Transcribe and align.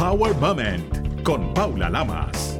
Power 0.00 0.34
Moment 0.36 1.22
con 1.22 1.52
Paula 1.52 1.90
Lamas. 1.90 2.58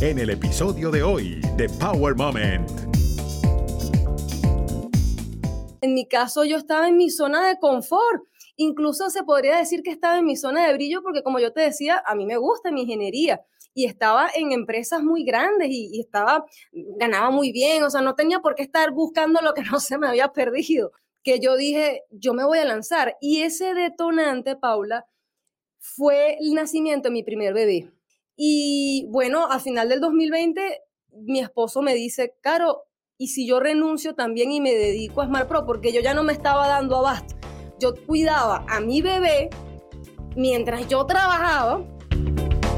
En 0.00 0.18
el 0.18 0.30
episodio 0.30 0.90
de 0.90 1.04
hoy 1.04 1.40
de 1.56 1.68
Power 1.68 2.16
Moment. 2.16 2.68
En 5.82 5.94
mi 5.94 6.08
caso, 6.08 6.44
yo 6.44 6.56
estaba 6.56 6.88
en 6.88 6.96
mi 6.96 7.10
zona 7.10 7.46
de 7.46 7.60
confort. 7.60 8.24
Incluso 8.56 9.08
se 9.10 9.22
podría 9.22 9.56
decir 9.56 9.84
que 9.84 9.92
estaba 9.92 10.18
en 10.18 10.24
mi 10.24 10.34
zona 10.34 10.66
de 10.66 10.74
brillo 10.74 11.00
porque, 11.04 11.22
como 11.22 11.38
yo 11.38 11.52
te 11.52 11.60
decía, 11.60 12.02
a 12.04 12.16
mí 12.16 12.26
me 12.26 12.38
gusta 12.38 12.72
mi 12.72 12.82
ingeniería 12.82 13.40
y 13.76 13.84
estaba 13.84 14.30
en 14.34 14.52
empresas 14.52 15.02
muy 15.02 15.22
grandes 15.22 15.68
y, 15.70 16.00
estaba, 16.00 16.46
ganaba 16.72 17.30
muy 17.30 17.52
bien, 17.52 17.82
o 17.82 17.90
sea, 17.90 18.00
no 18.00 18.14
tenía 18.14 18.40
por 18.40 18.54
qué 18.54 18.62
estar 18.62 18.90
buscando 18.90 19.42
lo 19.42 19.52
que 19.52 19.60
no 19.70 19.80
se 19.80 19.98
me 19.98 20.08
había 20.08 20.32
perdido, 20.32 20.92
que 21.22 21.40
yo 21.40 21.56
dije, 21.56 22.04
yo 22.10 22.32
me 22.32 22.46
voy 22.46 22.56
a 22.56 22.64
lanzar. 22.64 23.18
Y 23.20 23.42
ese 23.42 23.74
detonante, 23.74 24.56
Paula, 24.56 25.04
fue 25.78 26.38
el 26.40 26.54
nacimiento 26.54 27.08
de 27.08 27.12
mi 27.12 27.22
primer 27.22 27.52
bebé. 27.52 27.92
Y 28.34 29.08
bueno, 29.10 29.46
al 29.50 29.60
final 29.60 29.90
del 29.90 30.00
2020, 30.00 30.80
mi 31.12 31.40
esposo 31.40 31.82
me 31.82 31.94
dice, 31.94 32.34
Caro, 32.40 32.84
¿y 33.18 33.28
si 33.28 33.46
yo 33.46 33.60
renuncio 33.60 34.14
también 34.14 34.52
y 34.52 34.60
me 34.62 34.72
dedico 34.72 35.20
a 35.20 35.26
Smart 35.26 35.48
Pro? 35.48 35.66
Porque 35.66 35.92
yo 35.92 36.00
ya 36.00 36.14
no 36.14 36.22
me 36.22 36.32
estaba 36.32 36.66
dando 36.66 36.96
abasto. 36.96 37.36
Yo 37.78 37.92
cuidaba 38.06 38.64
a 38.70 38.80
mi 38.80 39.02
bebé 39.02 39.50
mientras 40.34 40.88
yo 40.88 41.04
trabajaba 41.04 41.84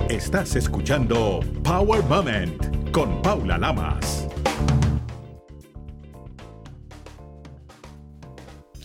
Estás 0.09 0.57
escuchando 0.57 1.41
Power 1.63 2.03
Moment 2.05 2.91
con 2.93 3.21
Paula 3.21 3.59
Lamas. 3.59 4.27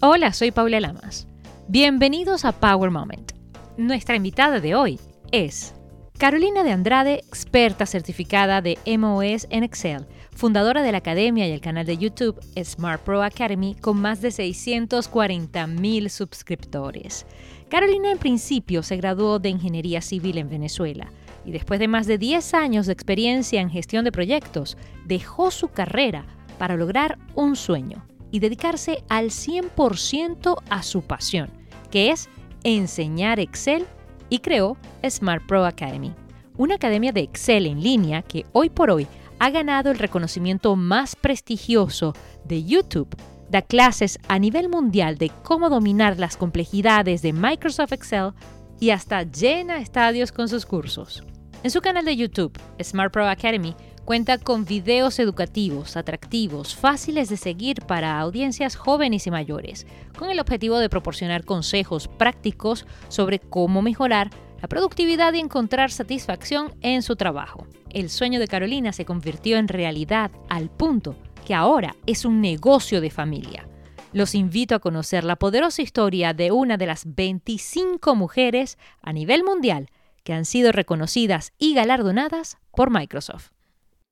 Hola, 0.02 0.34
soy 0.34 0.52
Paula 0.52 0.82
Lamas. 0.82 1.26
Bienvenidos 1.70 2.44
a 2.44 2.52
Power 2.52 2.92
Moment. 2.92 3.32
Nuestra 3.78 4.18
invitada 4.18 4.60
de 4.60 4.76
hoy 4.76 5.00
es 5.32 5.74
Carolina 6.20 6.62
de 6.62 6.72
Andrade, 6.72 7.20
experta 7.20 7.86
certificada 7.86 8.62
de 8.62 8.78
MOS 8.98 9.48
en 9.50 9.64
Excel, 9.64 10.06
fundadora 10.36 10.82
de 10.82 10.92
la 10.92 10.98
academia 10.98 11.48
y 11.48 11.52
el 11.52 11.62
canal 11.62 11.86
de 11.86 11.98
YouTube 11.98 12.38
Smart 12.62 13.02
Pro 13.02 13.24
Academy 13.24 13.76
con 13.76 13.98
más 13.98 14.20
de 14.20 14.32
640 14.32 15.68
mil 15.68 16.10
suscriptores. 16.10 17.26
Carolina 17.70 18.12
en 18.12 18.18
principio 18.18 18.84
se 18.84 18.98
graduó 18.98 19.40
de 19.40 19.50
Ingeniería 19.50 20.02
Civil 20.02 20.38
en 20.38 20.50
Venezuela 20.50 21.12
y 21.46 21.52
después 21.52 21.80
de 21.80 21.88
más 21.88 22.08
de 22.08 22.18
10 22.18 22.54
años 22.54 22.86
de 22.86 22.94
experiencia 22.94 23.62
en 23.62 23.70
gestión 23.70 24.06
de 24.06 24.12
proyectos, 24.12 24.78
dejó 25.06 25.52
su 25.52 25.68
carrera 25.68 26.26
para 26.58 26.78
lograr 26.78 27.18
un 27.36 27.56
sueño 27.56 28.06
y 28.32 28.40
dedicarse 28.40 29.04
al 29.10 29.30
100% 29.30 30.56
a 30.70 30.84
su 30.84 31.02
pasión, 31.02 31.50
que 31.92 32.12
es 32.12 32.30
enseñar 32.64 33.40
Excel 33.40 33.86
y 34.30 34.40
creó 34.40 34.78
Smart 35.08 35.46
Pro 35.46 35.66
Academy, 35.66 36.14
una 36.58 36.76
academia 36.76 37.12
de 37.12 37.22
Excel 37.22 37.68
en 37.68 37.82
línea 37.82 38.22
que 38.22 38.46
hoy 38.54 38.70
por 38.70 38.90
hoy 38.90 39.08
ha 39.40 39.50
ganado 39.50 39.92
el 39.92 40.00
reconocimiento 40.00 40.76
más 40.76 41.16
prestigioso 41.16 42.14
de 42.46 42.64
YouTube 42.64 43.16
da 43.54 43.62
clases 43.62 44.18
a 44.28 44.40
nivel 44.40 44.68
mundial 44.68 45.20
de 45.20 45.30
cómo 45.44 45.70
dominar 45.70 46.18
las 46.18 46.38
complejidades 46.38 47.22
de 47.22 47.34
Microsoft 47.34 47.92
Excel 47.92 48.32
y 48.80 48.90
hasta 48.90 49.22
llena 49.22 49.78
estadios 49.78 50.32
con 50.32 50.50
sus 50.50 50.66
cursos. 50.66 51.24
En 51.62 51.70
su 51.70 51.80
canal 51.80 52.04
de 52.04 52.16
YouTube, 52.16 52.60
Smart 52.82 53.14
Pro 53.14 53.28
Academy, 53.28 53.76
cuenta 54.06 54.40
con 54.40 54.66
videos 54.66 55.20
educativos, 55.20 55.96
atractivos, 55.98 56.76
fáciles 56.76 57.30
de 57.30 57.38
seguir 57.38 57.82
para 57.86 58.20
audiencias 58.20 58.76
jóvenes 58.76 59.28
y 59.28 59.32
mayores, 59.32 59.86
con 60.18 60.32
el 60.32 60.40
objetivo 60.40 60.80
de 60.80 60.90
proporcionar 60.90 61.46
consejos 61.46 62.08
prácticos 62.08 62.88
sobre 63.08 63.38
cómo 63.38 63.84
mejorar 63.84 64.32
la 64.64 64.68
productividad 64.68 65.32
y 65.34 65.40
encontrar 65.40 65.92
satisfacción 65.92 66.74
en 66.82 67.04
su 67.04 67.16
trabajo. 67.16 67.68
El 67.92 68.10
sueño 68.10 68.40
de 68.40 68.48
Carolina 68.48 68.94
se 68.94 69.06
convirtió 69.06 69.58
en 69.58 69.68
realidad 69.68 70.32
al 70.50 70.72
punto 70.72 71.16
que 71.44 71.54
ahora 71.54 71.96
es 72.06 72.26
un 72.26 72.42
negocio 72.42 73.02
de 73.02 73.10
familia. 73.10 73.68
Los 74.14 74.36
invito 74.36 74.76
a 74.76 74.80
conocer 74.80 75.24
la 75.24 75.36
poderosa 75.36 75.82
historia 75.82 76.34
de 76.34 76.52
una 76.52 76.78
de 76.78 76.86
las 76.86 77.16
25 77.16 78.16
mujeres 78.16 78.78
a 79.02 79.12
nivel 79.12 79.44
mundial 79.44 79.90
que 80.24 80.34
han 80.34 80.46
sido 80.46 80.72
reconocidas 80.72 81.52
y 81.58 81.74
galardonadas 81.74 82.58
por 82.76 82.92
Microsoft. 82.92 83.50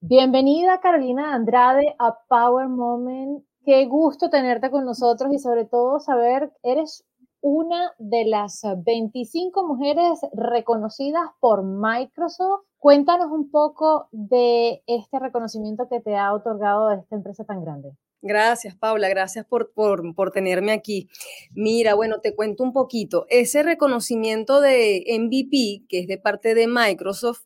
Bienvenida 0.02 0.80
Carolina 0.82 1.34
Andrade 1.36 1.96
a 2.00 2.18
Power 2.28 2.68
Moment. 2.68 3.44
Qué 3.64 3.86
gusto 3.86 4.30
tenerte 4.30 4.72
con 4.72 4.86
nosotros 4.86 5.32
y 5.32 5.38
sobre 5.38 5.66
todo 5.66 6.00
saber 6.00 6.52
eres 6.64 7.06
una 7.42 7.94
de 7.98 8.26
las 8.26 8.62
25 8.86 9.68
mujeres 9.68 10.20
reconocidas 10.34 11.30
por 11.40 11.64
Microsoft 11.64 12.62
Cuéntanos 12.82 13.28
un 13.32 13.52
poco 13.52 14.10
de 14.12 14.82
este 14.88 15.20
reconocimiento 15.20 15.88
que 15.88 16.00
te 16.00 16.16
ha 16.16 16.34
otorgado 16.34 16.90
esta 16.90 17.16
empresa 17.16 17.46
tan 17.46 17.64
grande. 17.64 17.92
Gracias, 18.24 18.76
Paula, 18.76 19.08
gracias 19.08 19.46
por, 19.46 19.72
por, 19.72 20.16
por, 20.16 20.32
tenerme 20.32 20.72
aquí. 20.72 21.08
Mira, 21.52 21.94
bueno, 21.94 22.22
te 22.22 22.34
cuento 22.36 22.64
un 22.64 22.74
poquito. 22.74 23.28
Ese 23.30 23.62
reconocimiento 23.62 24.62
de 24.62 25.06
MVP, 25.08 25.86
que 25.88 26.00
es 26.00 26.08
de 26.08 26.18
parte 26.18 26.56
de 26.56 26.66
Microsoft, 26.66 27.44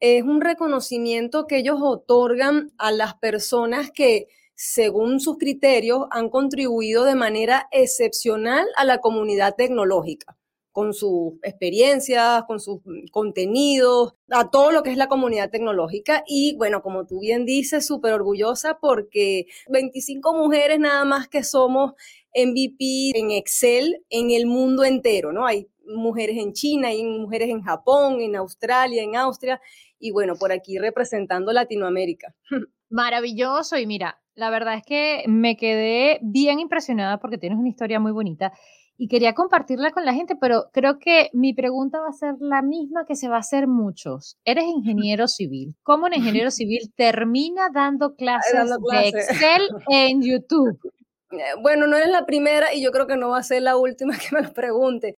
es 0.00 0.22
un 0.22 0.42
reconocimiento 0.42 1.46
que 1.46 1.56
ellos 1.56 1.78
otorgan 1.80 2.70
a 2.76 2.92
las 2.92 3.14
personas 3.14 3.90
que, 3.90 4.28
según 4.54 5.20
sus 5.20 5.38
criterios, 5.38 6.06
han 6.10 6.28
contribuido 6.28 7.04
de 7.04 7.14
manera 7.14 7.68
excepcional 7.72 8.66
a 8.76 8.84
la 8.84 8.98
comunidad 8.98 9.54
tecnológica 9.56 10.36
con 10.74 10.92
sus 10.92 11.34
experiencias, 11.44 12.42
con 12.48 12.58
sus 12.58 12.80
contenidos, 13.12 14.16
a 14.28 14.50
todo 14.50 14.72
lo 14.72 14.82
que 14.82 14.90
es 14.90 14.96
la 14.96 15.06
comunidad 15.06 15.48
tecnológica. 15.48 16.24
Y 16.26 16.56
bueno, 16.56 16.82
como 16.82 17.06
tú 17.06 17.20
bien 17.20 17.44
dices, 17.44 17.86
súper 17.86 18.12
orgullosa 18.12 18.78
porque 18.80 19.46
25 19.68 20.34
mujeres 20.34 20.80
nada 20.80 21.04
más 21.04 21.28
que 21.28 21.44
somos 21.44 21.92
MVP 22.34 23.12
en 23.14 23.30
Excel 23.30 24.04
en 24.10 24.32
el 24.32 24.46
mundo 24.46 24.82
entero, 24.82 25.32
¿no? 25.32 25.46
Hay 25.46 25.68
mujeres 25.86 26.38
en 26.38 26.52
China, 26.52 26.88
hay 26.88 27.04
mujeres 27.04 27.50
en 27.50 27.62
Japón, 27.62 28.20
en 28.20 28.34
Australia, 28.34 29.04
en 29.04 29.14
Austria, 29.14 29.60
y 30.00 30.10
bueno, 30.10 30.34
por 30.34 30.50
aquí 30.50 30.78
representando 30.78 31.52
Latinoamérica. 31.52 32.34
Maravilloso, 32.90 33.78
y 33.78 33.86
mira, 33.86 34.23
la 34.34 34.50
verdad 34.50 34.74
es 34.74 34.82
que 34.84 35.24
me 35.26 35.56
quedé 35.56 36.18
bien 36.22 36.60
impresionada 36.60 37.18
porque 37.18 37.38
tienes 37.38 37.58
una 37.58 37.68
historia 37.68 38.00
muy 38.00 38.12
bonita 38.12 38.52
y 38.96 39.08
quería 39.08 39.34
compartirla 39.34 39.90
con 39.90 40.04
la 40.04 40.14
gente, 40.14 40.36
pero 40.36 40.70
creo 40.72 40.98
que 40.98 41.30
mi 41.32 41.52
pregunta 41.52 42.00
va 42.00 42.08
a 42.08 42.12
ser 42.12 42.34
la 42.38 42.62
misma 42.62 43.04
que 43.06 43.16
se 43.16 43.28
va 43.28 43.36
a 43.36 43.40
hacer 43.40 43.66
muchos. 43.66 44.38
Eres 44.44 44.64
ingeniero 44.64 45.26
civil. 45.26 45.74
¿Cómo 45.82 46.06
un 46.06 46.14
ingeniero 46.14 46.50
civil 46.52 46.92
termina 46.94 47.70
dando 47.72 48.14
clases, 48.14 48.70
de 48.90 49.08
Excel 49.08 49.62
en 49.88 50.22
YouTube? 50.22 50.78
Eh, 51.32 51.38
bueno, 51.60 51.86
no 51.86 51.96
eres 51.96 52.10
la 52.10 52.24
primera 52.24 52.72
y 52.72 52.82
yo 52.82 52.92
creo 52.92 53.06
que 53.06 53.16
no 53.16 53.30
va 53.30 53.38
a 53.38 53.42
ser 53.42 53.62
la 53.62 53.76
última 53.76 54.16
que 54.18 54.34
me 54.34 54.42
lo 54.42 54.52
pregunte. 54.52 55.16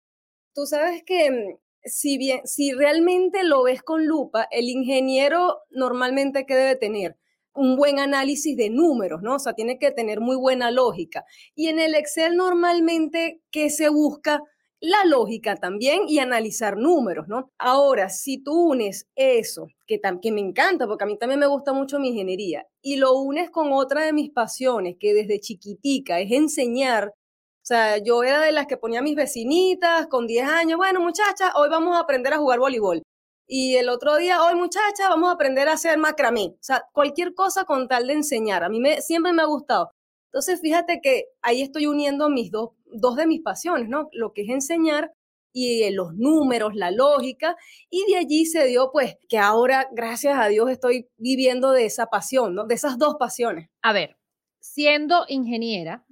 Tú 0.54 0.64
sabes 0.64 1.02
que 1.04 1.30
mm, 1.30 1.58
si 1.84 2.16
bien, 2.16 2.40
si 2.44 2.72
realmente 2.72 3.44
lo 3.44 3.62
ves 3.62 3.82
con 3.82 4.06
lupa, 4.06 4.48
el 4.50 4.70
ingeniero 4.70 5.58
normalmente, 5.70 6.46
¿qué 6.46 6.54
debe 6.54 6.76
tener? 6.76 7.16
Un 7.56 7.76
buen 7.76 7.98
análisis 7.98 8.56
de 8.56 8.70
números, 8.70 9.22
¿no? 9.22 9.36
O 9.36 9.38
sea, 9.38 9.54
tiene 9.54 9.78
que 9.78 9.90
tener 9.90 10.20
muy 10.20 10.36
buena 10.36 10.70
lógica. 10.70 11.24
Y 11.54 11.68
en 11.68 11.78
el 11.80 11.94
Excel 11.94 12.36
normalmente, 12.36 13.40
¿qué 13.50 13.70
se 13.70 13.88
busca? 13.88 14.42
La 14.80 15.04
lógica 15.06 15.56
también 15.56 16.02
y 16.06 16.18
analizar 16.18 16.76
números, 16.76 17.28
¿no? 17.28 17.50
Ahora, 17.58 18.10
si 18.10 18.42
tú 18.42 18.70
unes 18.72 19.08
eso, 19.14 19.68
que, 19.86 20.00
que 20.22 20.32
me 20.32 20.40
encanta, 20.40 20.86
porque 20.86 21.04
a 21.04 21.06
mí 21.06 21.18
también 21.18 21.40
me 21.40 21.46
gusta 21.46 21.72
mucho 21.72 21.98
mi 21.98 22.08
ingeniería, 22.08 22.66
y 22.82 22.96
lo 22.96 23.14
unes 23.14 23.50
con 23.50 23.72
otra 23.72 24.04
de 24.04 24.12
mis 24.12 24.30
pasiones, 24.30 24.96
que 25.00 25.14
desde 25.14 25.40
chiquitica 25.40 26.20
es 26.20 26.30
enseñar 26.32 27.14
o 27.62 27.68
sea, 27.68 27.98
yo 27.98 28.22
era 28.22 28.40
de 28.42 28.52
las 28.52 28.68
que 28.68 28.76
ponía 28.76 29.00
a 29.00 29.02
mis 29.02 29.16
vecinitas 29.16 30.06
con 30.06 30.28
10 30.28 30.46
años, 30.46 30.76
bueno, 30.76 31.00
muchachas, 31.00 31.50
hoy 31.56 31.68
vamos 31.68 31.96
a 31.96 32.00
aprender 32.00 32.32
a 32.32 32.38
jugar 32.38 32.60
voleibol 32.60 33.02
y 33.46 33.76
el 33.76 33.88
otro 33.88 34.16
día, 34.16 34.42
hoy 34.42 34.56
muchacha, 34.56 35.08
vamos 35.08 35.28
a 35.28 35.32
aprender 35.32 35.68
a 35.68 35.74
hacer 35.74 35.98
macramé. 35.98 36.46
O 36.54 36.62
sea, 36.62 36.84
cualquier 36.92 37.34
cosa 37.34 37.64
con 37.64 37.86
tal 37.86 38.08
de 38.08 38.14
enseñar. 38.14 38.64
A 38.64 38.68
mí 38.68 38.80
me, 38.80 39.00
siempre 39.00 39.32
me 39.32 39.42
ha 39.42 39.46
gustado. 39.46 39.90
Entonces, 40.32 40.60
fíjate 40.60 41.00
que 41.00 41.26
ahí 41.42 41.62
estoy 41.62 41.86
uniendo 41.86 42.28
mis 42.28 42.50
dos, 42.50 42.70
dos 42.86 43.16
de 43.16 43.26
mis 43.26 43.42
pasiones, 43.42 43.88
¿no? 43.88 44.08
Lo 44.12 44.32
que 44.32 44.42
es 44.42 44.48
enseñar 44.50 45.12
y 45.52 45.84
eh, 45.84 45.92
los 45.92 46.14
números, 46.14 46.74
la 46.74 46.90
lógica, 46.90 47.56
y 47.88 48.04
de 48.10 48.18
allí 48.18 48.44
se 48.44 48.66
dio 48.66 48.90
pues 48.92 49.16
que 49.28 49.38
ahora, 49.38 49.88
gracias 49.92 50.38
a 50.38 50.48
Dios, 50.48 50.68
estoy 50.68 51.08
viviendo 51.16 51.70
de 51.70 51.86
esa 51.86 52.06
pasión, 52.06 52.54
¿no? 52.54 52.66
De 52.66 52.74
esas 52.74 52.98
dos 52.98 53.14
pasiones. 53.18 53.70
A 53.80 53.92
ver, 53.92 54.18
siendo 54.60 55.24
ingeniera, 55.28 56.04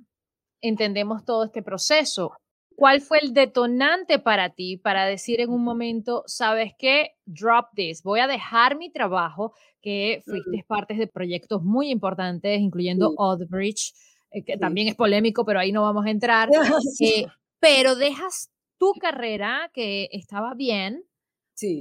entendemos 0.62 1.25
todo 1.25 1.44
este 1.44 1.62
proceso 1.62 2.32
¿Cuál 2.76 3.00
fue 3.00 3.19
el 3.23 3.32
detonante 3.32 4.19
para 4.19 4.50
ti 4.50 4.76
para 4.76 5.06
decir 5.06 5.41
en 5.41 5.50
un 5.50 5.62
momento, 5.62 6.25
sabes 6.26 6.73
qué, 6.79 7.12
drop 7.25 7.67
this, 7.75 8.03
voy 8.03 8.21
a 8.21 8.26
dejar 8.26 8.76
mi 8.76 8.91
trabajo, 8.91 9.53
que 9.81 10.23
fuiste 10.25 10.65
parte 10.67 10.94
de 10.94 11.06
proyectos 11.06 11.62
muy 11.62 11.91
importantes, 11.91 12.61
incluyendo 12.61 13.15
Oddbridge, 13.17 13.93
eh, 14.31 14.43
que 14.43 14.56
también 14.56 14.88
es 14.88 14.94
polémico, 14.94 15.44
pero 15.44 15.61
ahí 15.61 15.73
no 15.73 15.82
vamos 15.82 16.06
a 16.06 16.11
entrar, 16.11 16.49
eh, 17.00 17.26
pero 17.61 17.94
dejas 17.94 18.50
tu 18.79 18.93
carrera, 18.94 19.70
que 19.73 20.09
estaba 20.12 20.55
bien, 20.55 21.05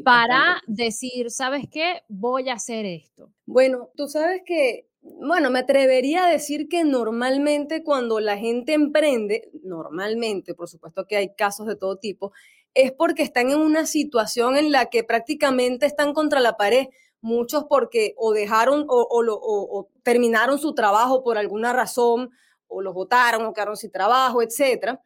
para 0.04 0.62
decir, 0.68 1.32
¿sabes 1.32 1.66
qué? 1.72 2.04
Voy 2.08 2.50
a 2.50 2.54
hacer 2.54 2.86
esto. 2.86 3.34
Bueno, 3.46 3.90
tú 3.96 4.08
sabes 4.08 4.42
que 4.46 4.88
bueno, 5.04 5.50
me 5.50 5.60
atrevería 5.60 6.26
a 6.26 6.30
decir 6.30 6.70
que 6.70 6.84
normalmente 6.86 7.84
cuando 7.84 8.20
la 8.22 8.38
gente 8.38 8.74
emprende, 8.74 9.50
normalmente, 9.62 10.54
por 10.56 10.70
supuesto 10.70 11.06
que 11.06 11.18
hay 11.18 11.36
casos 11.36 11.68
de 11.68 11.76
todo 11.76 11.98
tipo, 11.98 12.32
es 12.74 12.94
porque 12.94 13.24
están 13.24 13.52
en 13.52 13.60
una 13.60 13.86
situación 13.86 14.56
en 14.56 14.72
la 14.72 14.86
que 14.88 15.04
prácticamente 15.04 15.86
están 15.86 16.14
contra 16.14 16.40
la 16.40 16.56
pared. 16.58 16.88
Muchos 17.22 17.66
porque 17.70 18.16
o 18.18 18.34
dejaron 18.34 18.86
o, 18.88 19.90
terminaron 20.04 20.60
su 20.60 20.74
trabajo 20.74 21.24
por 21.24 21.38
alguna 21.38 21.74
razón, 21.74 22.32
o 22.68 22.82
los 22.82 22.94
votaron 22.94 23.46
o 23.46 23.54
quedaron 23.54 23.78
sin 23.78 23.92
trabajo, 23.92 24.42
etc. 24.42 25.00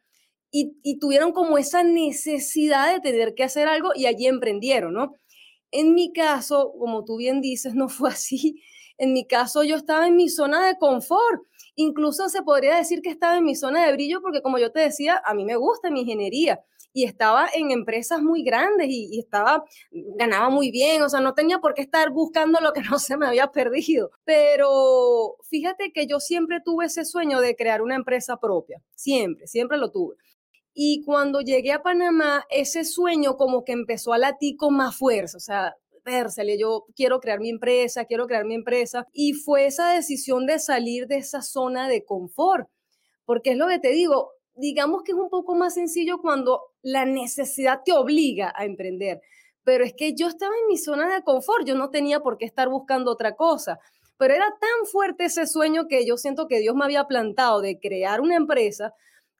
Y, 0.50 0.78
y 0.82 0.98
tuvieron 0.98 1.32
como 1.32 1.58
esa 1.58 1.82
necesidad 1.82 2.92
de 2.92 3.00
tener 3.00 3.34
que 3.34 3.44
hacer 3.44 3.68
algo 3.68 3.90
y 3.94 4.06
allí 4.06 4.26
emprendieron, 4.26 4.94
¿no? 4.94 5.14
En 5.70 5.94
mi 5.94 6.12
caso, 6.12 6.72
como 6.78 7.04
tú 7.04 7.16
bien 7.16 7.40
dices, 7.40 7.74
no 7.76 7.88
fue 7.88 8.10
así 8.10 8.62
en 8.98 9.12
mi 9.12 9.26
caso, 9.26 9.64
yo 9.64 9.76
estaba 9.76 10.06
en 10.06 10.16
mi 10.16 10.28
zona 10.28 10.66
de 10.66 10.76
confort. 10.76 11.42
Incluso 11.76 12.28
se 12.28 12.42
podría 12.42 12.76
decir 12.76 13.00
que 13.02 13.10
estaba 13.10 13.38
en 13.38 13.44
mi 13.44 13.54
zona 13.54 13.86
de 13.86 13.92
brillo 13.92 14.20
porque, 14.20 14.42
como 14.42 14.58
yo 14.58 14.72
te 14.72 14.80
decía, 14.80 15.22
a 15.24 15.32
mí 15.34 15.44
me 15.44 15.56
gusta 15.56 15.90
mi 15.90 16.00
ingeniería 16.00 16.60
y 16.92 17.04
estaba 17.04 17.48
en 17.54 17.70
empresas 17.70 18.20
muy 18.22 18.42
grandes 18.42 18.88
y, 18.90 19.20
estaba, 19.20 19.64
ganaba 19.92 20.48
muy 20.50 20.70
bien, 20.72 21.02
o 21.02 21.08
sea, 21.08 21.20
no 21.20 21.34
tenía 21.34 21.60
por 21.60 21.74
qué 21.74 21.82
estar 21.82 22.10
buscando 22.10 22.60
lo 22.60 22.72
que 22.72 22.82
no 22.82 22.98
se 22.98 23.16
me 23.16 23.26
había 23.26 23.52
perdido. 23.52 24.10
Pero 24.24 25.36
fíjate 25.48 25.92
que 25.92 26.06
yo 26.06 26.18
siempre 26.18 26.60
tuve 26.64 26.86
ese 26.86 27.04
sueño 27.04 27.40
de 27.40 27.54
crear 27.54 27.82
una 27.82 27.94
empresa 27.94 28.38
propia, 28.38 28.82
siempre, 28.96 29.46
siempre 29.46 29.78
lo 29.78 29.90
tuve. 29.92 30.16
Y 30.74 31.02
cuando 31.04 31.40
llegué 31.40 31.72
a 31.72 31.82
Panamá, 31.82 32.44
ese 32.50 32.84
sueño 32.84 33.36
como 33.36 33.64
que 33.64 33.72
empezó 33.72 34.12
a 34.12 34.18
latir 34.18 34.56
con 34.56 34.76
más 34.76 34.96
fuerza, 34.96 35.36
o 35.36 35.40
sea, 35.40 35.76
yo 36.58 36.86
quiero 36.94 37.20
crear 37.20 37.40
mi 37.40 37.50
empresa, 37.50 38.04
quiero 38.04 38.26
crear 38.26 38.44
mi 38.44 38.54
empresa. 38.54 39.06
Y 39.12 39.32
fue 39.34 39.66
esa 39.66 39.92
decisión 39.92 40.46
de 40.46 40.58
salir 40.58 41.06
de 41.06 41.16
esa 41.16 41.42
zona 41.42 41.88
de 41.88 42.04
confort, 42.04 42.68
porque 43.24 43.50
es 43.50 43.56
lo 43.56 43.68
que 43.68 43.78
te 43.78 43.90
digo, 43.90 44.32
digamos 44.54 45.02
que 45.02 45.12
es 45.12 45.18
un 45.18 45.30
poco 45.30 45.54
más 45.54 45.74
sencillo 45.74 46.18
cuando 46.20 46.62
la 46.82 47.04
necesidad 47.04 47.82
te 47.84 47.92
obliga 47.92 48.52
a 48.56 48.64
emprender, 48.64 49.20
pero 49.64 49.84
es 49.84 49.94
que 49.94 50.14
yo 50.14 50.28
estaba 50.28 50.54
en 50.62 50.68
mi 50.68 50.78
zona 50.78 51.14
de 51.14 51.22
confort, 51.22 51.66
yo 51.66 51.74
no 51.74 51.90
tenía 51.90 52.20
por 52.20 52.38
qué 52.38 52.46
estar 52.46 52.68
buscando 52.68 53.12
otra 53.12 53.36
cosa. 53.36 53.78
Pero 54.16 54.34
era 54.34 54.46
tan 54.60 54.86
fuerte 54.90 55.26
ese 55.26 55.46
sueño 55.46 55.86
que 55.88 56.04
yo 56.04 56.16
siento 56.16 56.48
que 56.48 56.58
Dios 56.58 56.74
me 56.74 56.84
había 56.84 57.04
plantado 57.04 57.60
de 57.60 57.78
crear 57.78 58.20
una 58.20 58.34
empresa 58.34 58.94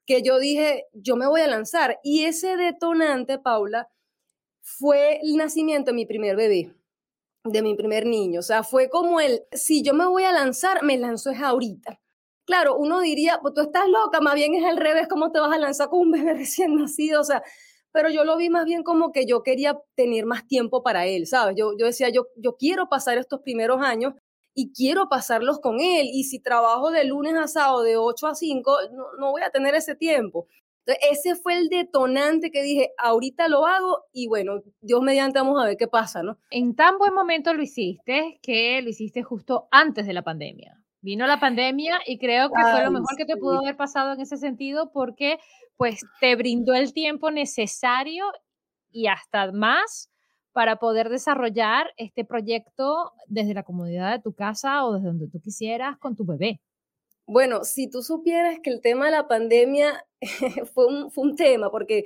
que 0.05 0.21
yo 0.23 0.39
dije, 0.39 0.85
yo 0.93 1.15
me 1.17 1.27
voy 1.27 1.41
a 1.41 1.47
lanzar. 1.47 1.99
Y 2.01 2.25
ese 2.25 2.55
detonante, 2.55 3.39
Paula, 3.39 3.89
fue 4.77 5.19
el 5.23 5.35
nacimiento 5.37 5.91
de 5.91 5.95
mi 5.95 6.05
primer 6.05 6.35
bebé, 6.35 6.71
de 7.43 7.61
mi 7.61 7.75
primer 7.75 8.05
niño. 8.05 8.39
O 8.39 8.43
sea, 8.43 8.63
fue 8.63 8.89
como 8.89 9.19
el, 9.19 9.41
si 9.51 9.81
yo 9.81 9.93
me 9.93 10.05
voy 10.05 10.23
a 10.23 10.31
lanzar, 10.31 10.83
me 10.83 10.97
lanzo 10.97 11.31
es 11.31 11.41
ahorita. 11.41 11.99
Claro, 12.45 12.77
uno 12.77 13.01
diría, 13.01 13.39
pues 13.41 13.53
tú 13.53 13.61
estás 13.61 13.87
loca, 13.87 14.21
más 14.21 14.35
bien 14.35 14.53
es 14.55 14.65
al 14.65 14.77
revés, 14.77 15.07
¿cómo 15.07 15.31
te 15.31 15.39
vas 15.39 15.51
a 15.53 15.57
lanzar 15.57 15.89
con 15.89 15.99
un 16.01 16.11
bebé 16.11 16.33
recién 16.35 16.75
nacido? 16.75 17.21
O 17.21 17.23
sea, 17.23 17.41
pero 17.91 18.09
yo 18.09 18.23
lo 18.23 18.37
vi 18.37 18.49
más 18.49 18.65
bien 18.65 18.83
como 18.83 19.11
que 19.11 19.25
yo 19.25 19.41
quería 19.43 19.77
tener 19.95 20.25
más 20.25 20.47
tiempo 20.47 20.83
para 20.83 21.07
él, 21.07 21.25
¿sabes? 21.25 21.55
Yo, 21.57 21.71
yo 21.77 21.87
decía, 21.87 22.09
yo, 22.09 22.27
yo 22.35 22.55
quiero 22.57 22.89
pasar 22.89 23.17
estos 23.17 23.41
primeros 23.41 23.81
años 23.81 24.13
y 24.53 24.71
quiero 24.73 25.09
pasarlos 25.09 25.59
con 25.59 25.79
él. 25.79 26.09
Y 26.13 26.25
si 26.25 26.39
trabajo 26.39 26.91
de 26.91 27.05
lunes 27.05 27.35
a 27.35 27.47
sábado 27.47 27.81
de 27.81 27.97
8 27.97 28.27
a 28.27 28.35
5, 28.35 28.77
no, 28.91 29.05
no 29.19 29.31
voy 29.31 29.41
a 29.41 29.49
tener 29.49 29.73
ese 29.75 29.95
tiempo 29.95 30.47
ese 31.09 31.35
fue 31.35 31.57
el 31.57 31.69
detonante 31.69 32.51
que 32.51 32.63
dije, 32.63 32.91
ahorita 32.97 33.47
lo 33.47 33.65
hago 33.65 34.05
y 34.13 34.27
bueno, 34.27 34.61
Dios 34.81 35.01
mediante 35.01 35.39
vamos 35.39 35.61
a 35.61 35.65
ver 35.65 35.77
qué 35.77 35.87
pasa, 35.87 36.23
¿no? 36.23 36.37
En 36.51 36.75
tan 36.75 36.97
buen 36.97 37.13
momento 37.13 37.53
lo 37.53 37.61
hiciste 37.61 38.39
que 38.41 38.81
lo 38.81 38.89
hiciste 38.89 39.23
justo 39.23 39.67
antes 39.71 40.07
de 40.07 40.13
la 40.13 40.23
pandemia. 40.23 40.75
Vino 41.01 41.25
la 41.27 41.39
pandemia 41.39 41.99
y 42.05 42.17
creo 42.17 42.49
que 42.49 42.61
fue 42.61 42.83
lo 42.83 42.91
mejor 42.91 43.15
que 43.17 43.25
te 43.25 43.37
pudo 43.37 43.59
haber 43.59 43.77
pasado 43.77 44.13
en 44.13 44.19
ese 44.19 44.35
sentido 44.35 44.91
porque 44.91 45.39
pues 45.77 46.01
te 46.19 46.35
brindó 46.35 46.73
el 46.73 46.91
tiempo 46.91 47.31
necesario 47.31 48.25
y 48.91 49.07
hasta 49.07 49.51
más 49.53 50.09
para 50.51 50.75
poder 50.75 51.07
desarrollar 51.07 51.93
este 51.95 52.25
proyecto 52.25 53.13
desde 53.27 53.53
la 53.53 53.63
comodidad 53.63 54.11
de 54.11 54.21
tu 54.21 54.33
casa 54.33 54.85
o 54.85 54.93
desde 54.93 55.07
donde 55.07 55.29
tú 55.29 55.39
quisieras 55.39 55.97
con 55.97 56.15
tu 56.17 56.25
bebé. 56.25 56.59
Bueno, 57.31 57.63
si 57.63 57.87
tú 57.87 58.01
supieras 58.01 58.57
que 58.63 58.71
el 58.71 58.81
tema 58.81 59.05
de 59.05 59.11
la 59.11 59.27
pandemia 59.27 60.03
fue, 60.73 60.87
un, 60.87 61.11
fue 61.11 61.25
un 61.25 61.35
tema, 61.35 61.69
porque 61.69 62.05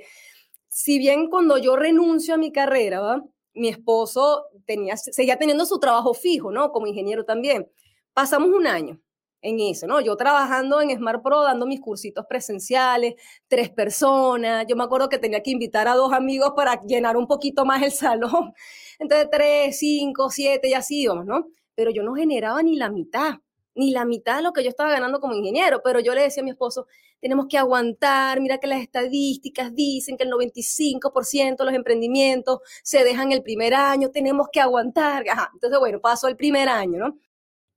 si 0.68 0.98
bien 0.98 1.30
cuando 1.30 1.56
yo 1.56 1.76
renuncio 1.76 2.34
a 2.34 2.36
mi 2.36 2.52
carrera, 2.52 3.00
¿va? 3.00 3.24
mi 3.54 3.68
esposo 3.68 4.44
tenía, 4.66 4.98
seguía 4.98 5.38
teniendo 5.38 5.64
su 5.64 5.78
trabajo 5.78 6.12
fijo, 6.12 6.52
¿no? 6.52 6.70
Como 6.72 6.86
ingeniero 6.86 7.24
también. 7.24 7.70
Pasamos 8.12 8.50
un 8.50 8.66
año 8.66 9.00
en 9.40 9.60
eso, 9.60 9.86
¿no? 9.86 9.98
Yo 10.02 10.14
trabajando 10.14 10.82
en 10.82 10.94
Smart 10.94 11.22
Pro, 11.22 11.42
dando 11.42 11.64
mis 11.66 11.80
cursitos 11.80 12.26
presenciales, 12.28 13.14
tres 13.48 13.70
personas. 13.70 14.66
Yo 14.68 14.76
me 14.76 14.84
acuerdo 14.84 15.08
que 15.08 15.18
tenía 15.18 15.42
que 15.42 15.52
invitar 15.52 15.88
a 15.88 15.94
dos 15.94 16.12
amigos 16.12 16.52
para 16.54 16.82
llenar 16.82 17.16
un 17.16 17.26
poquito 17.26 17.64
más 17.64 17.82
el 17.82 17.92
salón. 17.92 18.52
Entonces, 18.98 19.28
tres, 19.32 19.78
cinco, 19.78 20.28
siete, 20.28 20.68
y 20.68 20.74
así 20.74 21.00
íbamos, 21.00 21.24
¿no? 21.24 21.46
Pero 21.74 21.90
yo 21.90 22.02
no 22.02 22.14
generaba 22.14 22.62
ni 22.62 22.76
la 22.76 22.90
mitad 22.90 23.38
ni 23.74 23.90
la 23.90 24.04
mitad 24.04 24.36
de 24.36 24.42
lo 24.42 24.52
que 24.52 24.62
yo 24.62 24.70
estaba 24.70 24.90
ganando 24.90 25.20
como 25.20 25.34
ingeniero, 25.34 25.80
pero 25.82 26.00
yo 26.00 26.14
le 26.14 26.22
decía 26.22 26.42
a 26.42 26.44
mi 26.44 26.50
esposo, 26.50 26.86
tenemos 27.20 27.46
que 27.48 27.58
aguantar, 27.58 28.40
mira 28.40 28.58
que 28.58 28.66
las 28.66 28.80
estadísticas 28.80 29.74
dicen 29.74 30.16
que 30.16 30.24
el 30.24 30.30
95% 30.30 31.56
de 31.56 31.64
los 31.64 31.74
emprendimientos 31.74 32.60
se 32.82 33.02
dejan 33.02 33.32
el 33.32 33.42
primer 33.42 33.74
año, 33.74 34.10
tenemos 34.10 34.48
que 34.52 34.60
aguantar. 34.60 35.24
Entonces, 35.54 35.78
bueno, 35.78 36.00
pasó 36.00 36.28
el 36.28 36.36
primer 36.36 36.68
año, 36.68 36.98
¿no? 36.98 37.18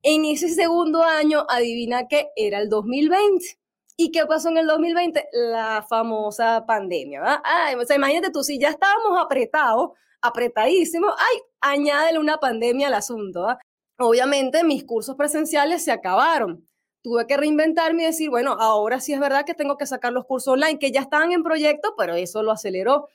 En 0.04 0.26
ese 0.26 0.50
segundo 0.50 1.04
año, 1.04 1.46
adivina 1.50 2.08
qué, 2.08 2.30
era 2.36 2.60
el 2.60 2.70
2020. 2.70 3.60
¿Y 3.98 4.12
qué 4.12 4.26
pasó 4.26 4.50
en 4.50 4.58
el 4.60 4.68
2020? 4.68 5.28
La 5.32 5.86
famosa 5.90 6.66
pandemia, 6.68 7.22
¿verdad? 7.22 7.40
Ay, 7.44 7.76
o 7.76 7.86
sea, 7.86 7.96
imagínate 7.96 8.32
tú, 8.32 8.44
si 8.44 8.60
ya 8.60 8.70
estábamos 8.70 9.20
apretados, 9.20 9.92
apretadísimos, 10.22 11.14
ay, 11.18 11.40
añádele 11.62 12.20
una 12.20 12.38
pandemia 12.38 12.88
al 12.88 12.94
asunto, 12.94 13.42
¿verdad? 13.42 13.60
Obviamente 13.98 14.64
mis 14.64 14.84
cursos 14.84 15.16
presenciales 15.16 15.84
se 15.84 15.92
acabaron. 15.92 16.68
Tuve 17.02 17.28
que 17.28 17.38
reinventarme 17.38 18.04
y 18.04 18.06
decir, 18.08 18.30
bueno, 18.30 18.54
ahora 18.60 19.00
sí 19.00 19.14
es 19.14 19.20
verdad 19.20 19.46
que 19.46 19.54
tengo 19.54 19.78
que 19.78 19.86
sacar 19.86 20.14
los 20.14 20.26
cursos 20.26 20.54
online, 20.54 20.80
que 20.80 20.92
ya 20.92 21.02
estaban 21.02 21.32
en 21.32 21.44
proyecto, 21.44 21.96
pero 21.98 22.16
eso 22.16 22.44
lo 22.44 22.52
aceleró. 22.52 23.08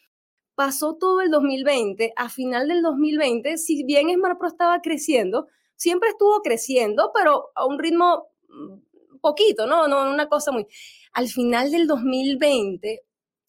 Pasó 0.55 0.95
todo 0.95 1.21
el 1.21 1.31
2020. 1.31 2.12
A 2.17 2.29
final 2.29 2.69
del 2.69 2.83
2020, 2.83 3.59
si 3.59 3.85
bien 3.85 4.09
SmartPro 4.11 4.49
estaba 4.49 4.81
creciendo, 4.81 5.49
siempre 5.77 6.11
estuvo 6.11 6.41
creciendo, 6.43 7.11
pero 7.15 7.51
a 7.55 7.67
un 7.67 7.79
ritmo 7.79 8.29
mm, 8.49 9.19
poquito, 9.21 9.67
¿no? 9.67 9.89
No 9.89 10.11
una 10.11 10.29
cosa 10.29 10.53
muy... 10.53 10.67
Al 11.12 11.29
final 11.29 11.71
del 11.71 11.87
2020, 11.87 13.03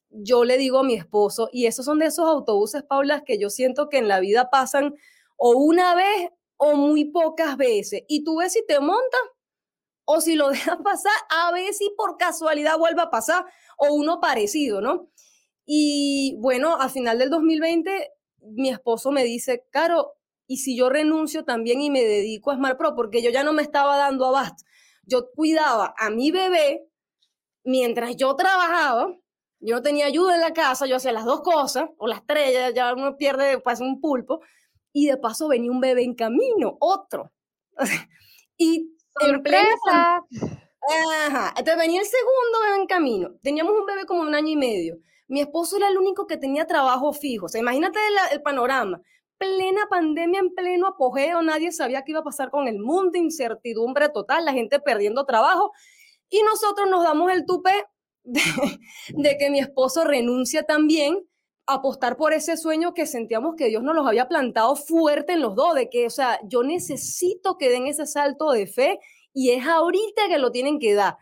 yo 0.09 0.43
le 0.43 0.57
digo 0.57 0.79
a 0.79 0.83
mi 0.83 0.95
esposo, 0.95 1.49
y 1.51 1.65
esos 1.67 1.85
son 1.85 1.99
de 1.99 2.07
esos 2.07 2.27
autobuses, 2.27 2.83
Paula, 2.83 3.23
que 3.23 3.37
yo 3.37 3.49
siento 3.49 3.89
que 3.89 3.97
en 3.97 4.07
la 4.07 4.19
vida 4.19 4.49
pasan 4.49 4.95
o 5.37 5.51
una 5.51 5.95
vez 5.95 6.29
o 6.63 6.77
muy 6.77 7.05
pocas 7.05 7.57
veces. 7.57 8.03
Y 8.07 8.23
tú 8.23 8.37
ves 8.37 8.53
si 8.53 8.65
te 8.65 8.79
montas 8.79 9.21
o 10.05 10.21
si 10.21 10.35
lo 10.35 10.49
dejas 10.51 10.77
pasar, 10.81 11.11
a 11.29 11.51
ver 11.51 11.73
si 11.73 11.89
por 11.97 12.17
casualidad 12.17 12.77
vuelve 12.77 13.01
a 13.01 13.09
pasar 13.09 13.45
o 13.77 13.93
uno 13.93 14.21
parecido, 14.21 14.79
¿no? 14.79 15.09
Y 15.65 16.37
bueno, 16.39 16.75
a 16.75 16.87
final 16.87 17.19
del 17.19 17.29
2020, 17.29 18.11
mi 18.55 18.69
esposo 18.69 19.11
me 19.11 19.25
dice, 19.25 19.65
Caro, 19.71 20.13
¿y 20.47 20.57
si 20.57 20.77
yo 20.77 20.89
renuncio 20.89 21.43
también 21.43 21.81
y 21.81 21.89
me 21.89 22.03
dedico 22.03 22.51
a 22.51 22.55
Smart 22.55 22.77
Pro? 22.77 22.95
Porque 22.95 23.21
yo 23.21 23.29
ya 23.29 23.43
no 23.43 23.51
me 23.51 23.61
estaba 23.61 23.97
dando 23.97 24.25
abasto. 24.25 24.63
Yo 25.03 25.31
cuidaba 25.31 25.93
a 25.97 26.09
mi 26.09 26.31
bebé 26.31 26.85
mientras 27.65 28.15
yo 28.15 28.35
trabajaba, 28.35 29.17
yo 29.59 29.75
no 29.75 29.81
tenía 29.81 30.05
ayuda 30.05 30.35
en 30.35 30.41
la 30.41 30.53
casa, 30.53 30.85
yo 30.85 30.95
hacía 30.97 31.11
las 31.13 31.25
dos 31.25 31.41
cosas, 31.41 31.89
o 31.97 32.07
las 32.07 32.25
tres, 32.25 32.53
ya, 32.53 32.69
ya 32.71 32.93
uno 32.93 33.17
pierde, 33.17 33.59
pues 33.59 33.79
un 33.79 33.99
pulpo 34.01 34.41
y 34.93 35.07
de 35.07 35.17
paso 35.17 35.47
venía 35.47 35.71
un 35.71 35.81
bebé 35.81 36.03
en 36.03 36.15
camino, 36.15 36.77
otro. 36.79 37.31
y 38.57 38.93
¡Sorpresa! 39.19 40.25
Ajá, 41.27 41.53
entonces 41.57 41.77
venía 41.77 42.01
el 42.01 42.07
segundo 42.07 42.61
bebé 42.65 42.81
en 42.81 42.87
camino. 42.87 43.31
Teníamos 43.41 43.73
un 43.79 43.85
bebé 43.85 44.05
como 44.05 44.21
un 44.21 44.35
año 44.35 44.49
y 44.49 44.55
medio. 44.55 44.97
Mi 45.27 45.41
esposo 45.41 45.77
era 45.77 45.87
el 45.87 45.97
único 45.97 46.27
que 46.27 46.37
tenía 46.37 46.65
trabajo 46.65 47.13
fijo. 47.13 47.45
O 47.45 47.49
sea, 47.49 47.61
imagínate 47.61 47.99
el, 48.31 48.41
panorama. 48.41 49.01
Plena 49.37 49.87
pandemia, 49.89 50.39
en 50.39 50.53
pleno 50.53 50.87
apogeo, 50.87 51.41
nadie 51.41 51.71
sabía 51.71 52.03
qué 52.03 52.11
iba 52.11 52.21
a 52.21 52.23
pasar 52.23 52.49
con 52.49 52.67
el 52.67 52.79
mundo, 52.79 53.17
incertidumbre 53.17 54.09
total, 54.09 54.45
la 54.45 54.53
gente 54.53 54.79
perdiendo 54.79 55.25
trabajo. 55.25 55.71
Y 56.29 56.41
nosotros 56.43 56.89
nos 56.89 57.03
damos 57.03 57.31
el 57.31 57.45
tupe 57.45 57.85
de, 58.23 59.37
que 59.37 59.49
mi 59.49 59.59
esposo 59.59 60.03
renuncia 60.03 60.63
también 60.63 61.19
apostar 61.65 62.17
por 62.17 62.33
ese 62.33 62.57
sueño 62.57 62.93
que 62.93 63.05
sentíamos 63.05 63.55
que 63.55 63.67
Dios 63.67 63.83
nos 63.83 63.95
los 63.95 64.07
había 64.07 64.27
plantado 64.27 64.75
fuerte 64.75 65.33
en 65.33 65.41
los 65.41 65.55
dos, 65.55 65.75
de 65.75 65.89
que, 65.89 66.05
o 66.05 66.09
sea, 66.09 66.39
yo 66.43 66.63
necesito 66.63 67.57
que 67.57 67.69
den 67.69 67.87
ese 67.87 68.05
salto 68.05 68.51
de 68.51 68.67
fe 68.67 68.99
y 69.33 69.51
es 69.51 69.65
ahorita 69.65 70.27
que 70.27 70.37
lo 70.37 70.51
tienen 70.51 70.79
que 70.79 70.93
dar. 70.93 71.17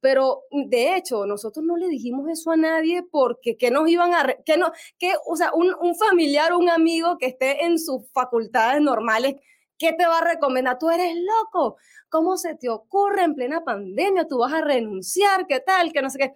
Pero 0.00 0.42
de 0.50 0.96
hecho, 0.96 1.24
nosotros 1.26 1.64
no 1.64 1.76
le 1.76 1.88
dijimos 1.88 2.28
eso 2.28 2.50
a 2.50 2.56
nadie 2.56 3.02
porque 3.10 3.56
que 3.56 3.70
nos 3.70 3.88
iban 3.88 4.12
a, 4.14 4.34
que 4.44 4.58
no, 4.58 4.70
que, 4.98 5.14
o 5.26 5.36
sea, 5.36 5.52
un, 5.54 5.74
un 5.80 5.94
familiar 5.96 6.52
un 6.52 6.68
amigo 6.68 7.16
que 7.16 7.26
esté 7.26 7.64
en 7.64 7.78
sus 7.78 8.10
facultades 8.12 8.82
normales, 8.82 9.36
¿qué 9.78 9.92
te 9.92 10.06
va 10.06 10.18
a 10.18 10.24
recomendar? 10.24 10.78
Tú 10.78 10.90
eres 10.90 11.14
loco. 11.16 11.76
¿Cómo 12.10 12.36
se 12.36 12.54
te 12.54 12.68
ocurre 12.68 13.22
en 13.22 13.34
plena 13.34 13.64
pandemia? 13.64 14.26
Tú 14.28 14.38
vas 14.38 14.52
a 14.52 14.60
renunciar, 14.60 15.46
¿qué 15.46 15.60
tal? 15.60 15.92
Que 15.92 16.02
no 16.02 16.10
sé 16.10 16.18
qué. 16.18 16.34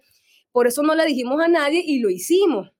Por 0.51 0.67
eso 0.67 0.81
no 0.81 0.95
le 0.95 1.05
dijimos 1.05 1.39
a 1.41 1.47
nadie 1.47 1.83
y 1.85 1.99
lo 1.99 2.09
hicimos. 2.09 2.71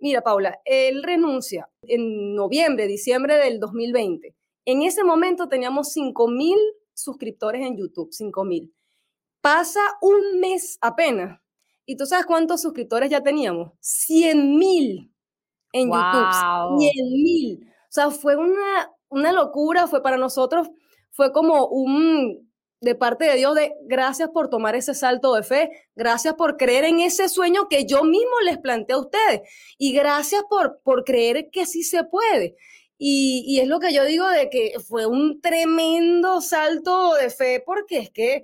Mira, 0.00 0.22
Paula, 0.22 0.60
él 0.64 1.02
renuncia 1.02 1.68
en 1.82 2.34
noviembre, 2.34 2.86
diciembre 2.86 3.36
del 3.36 3.58
2020. 3.60 4.34
En 4.64 4.82
ese 4.82 5.02
momento 5.02 5.48
teníamos 5.48 5.92
5 5.92 6.28
mil 6.28 6.58
suscriptores 6.94 7.62
en 7.62 7.76
YouTube, 7.76 8.08
5 8.12 8.44
mil. 8.44 8.74
Pasa 9.40 9.80
un 10.00 10.40
mes 10.40 10.78
apenas. 10.80 11.40
¿Y 11.86 11.96
tú 11.96 12.04
sabes 12.06 12.26
cuántos 12.26 12.60
suscriptores 12.60 13.10
ya 13.10 13.22
teníamos? 13.22 13.72
100 13.80 14.58
mil 14.58 15.12
en 15.72 15.88
YouTube. 15.88 16.78
100 16.78 17.12
mil. 17.12 17.66
O 17.66 17.90
sea, 17.90 18.10
fue 18.10 18.36
una, 18.36 18.92
una 19.08 19.32
locura, 19.32 19.86
fue 19.86 20.02
para 20.02 20.18
nosotros, 20.18 20.68
fue 21.10 21.32
como 21.32 21.66
un, 21.68 22.47
de 22.80 22.94
parte 22.94 23.24
de 23.24 23.36
Dios 23.36 23.54
de 23.54 23.74
gracias 23.86 24.30
por 24.30 24.48
tomar 24.48 24.76
ese 24.76 24.94
salto 24.94 25.34
de 25.34 25.42
fe, 25.42 25.70
gracias 25.96 26.34
por 26.34 26.56
creer 26.56 26.84
en 26.84 27.00
ese 27.00 27.28
sueño 27.28 27.68
que 27.68 27.86
yo 27.86 28.04
mismo 28.04 28.40
les 28.44 28.58
planteé 28.58 28.94
a 28.94 29.00
ustedes 29.00 29.40
y 29.78 29.92
gracias 29.92 30.42
por, 30.48 30.80
por 30.82 31.04
creer 31.04 31.50
que 31.50 31.66
sí 31.66 31.82
se 31.82 32.04
puede. 32.04 32.56
Y, 33.00 33.44
y, 33.46 33.60
es 33.60 33.68
lo 33.68 33.78
que 33.78 33.92
yo 33.92 34.04
digo 34.04 34.26
de 34.28 34.50
que 34.50 34.74
fue 34.80 35.06
un 35.06 35.40
tremendo 35.40 36.40
salto 36.40 37.14
de 37.14 37.30
fe 37.30 37.62
porque 37.64 37.98
es 37.98 38.10
que 38.10 38.42